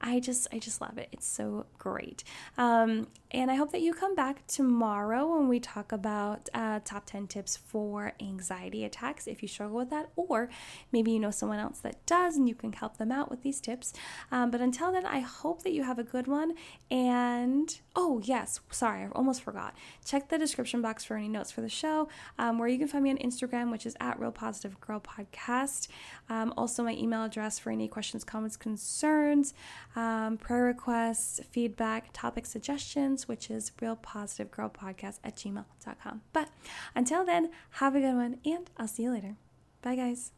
I 0.00 0.18
just, 0.18 0.48
I 0.52 0.58
just 0.58 0.80
love 0.80 0.98
it. 0.98 1.08
It's 1.12 1.26
so 1.26 1.66
great. 1.78 2.24
Um, 2.56 3.06
and 3.30 3.50
I 3.50 3.56
hope 3.56 3.72
that 3.72 3.82
you 3.82 3.92
come 3.92 4.14
back 4.14 4.46
tomorrow 4.46 5.36
when 5.36 5.48
we 5.48 5.60
talk 5.60 5.92
about 5.92 6.48
uh, 6.54 6.80
top 6.84 7.04
10 7.04 7.26
tips 7.26 7.56
for 7.56 8.12
anxiety 8.20 8.84
attacks 8.84 9.26
if 9.26 9.42
you 9.42 9.48
struggle 9.48 9.76
with 9.76 9.90
that, 9.90 10.08
or 10.16 10.48
maybe 10.92 11.10
you 11.10 11.18
know 11.18 11.30
someone 11.30 11.58
else 11.58 11.80
that 11.80 12.04
does 12.06 12.36
and 12.36 12.48
you 12.48 12.54
can 12.54 12.72
help 12.72 12.96
them 12.96 13.12
out 13.12 13.30
with 13.30 13.42
these 13.42 13.60
tips. 13.60 13.92
Um, 14.32 14.50
but 14.50 14.62
until 14.62 14.92
then, 14.92 15.04
I 15.04 15.20
hope 15.20 15.62
that 15.62 15.72
you 15.72 15.82
have 15.82 15.98
a 15.98 16.04
good 16.04 16.26
one. 16.26 16.54
And 16.90 17.78
oh, 17.94 18.20
yes, 18.24 18.60
sorry, 18.70 19.02
I 19.02 19.08
almost 19.08 19.42
forgot. 19.42 19.74
Check 20.04 20.28
the 20.28 20.38
description 20.38 20.80
box 20.80 21.04
for 21.04 21.16
any 21.16 21.28
notes 21.28 21.50
for 21.50 21.60
the 21.60 21.68
show, 21.68 22.08
um, 22.38 22.58
where 22.58 22.68
you 22.68 22.78
can 22.78 22.88
find 22.88 23.04
me 23.04 23.10
on 23.10 23.18
Instagram, 23.18 23.70
which 23.70 23.84
is 23.84 23.96
at 24.00 24.18
Real 24.18 24.30
Positive 24.30 24.80
Girl 24.80 25.00
Podcast. 25.00 25.88
Um, 26.30 26.54
also, 26.56 26.82
my 26.82 26.92
email 26.92 27.24
address 27.24 27.58
for 27.58 27.70
any 27.70 27.88
questions, 27.88 28.24
comments, 28.24 28.56
concerns, 28.56 29.52
um, 29.96 30.38
prayer 30.38 30.62
requests, 30.62 31.40
feedback, 31.50 32.10
topic 32.12 32.46
suggestions, 32.46 33.17
which 33.26 33.50
is 33.50 33.72
Real 33.80 33.96
Positive 33.96 34.50
Girl 34.50 34.68
Podcast 34.68 35.18
at 35.24 35.36
gmail.com. 35.36 36.20
But 36.32 36.50
until 36.94 37.24
then, 37.24 37.50
have 37.72 37.96
a 37.96 38.00
good 38.00 38.14
one, 38.14 38.38
and 38.44 38.70
I'll 38.76 38.86
see 38.86 39.04
you 39.04 39.10
later. 39.12 39.36
Bye, 39.82 39.96
guys. 39.96 40.32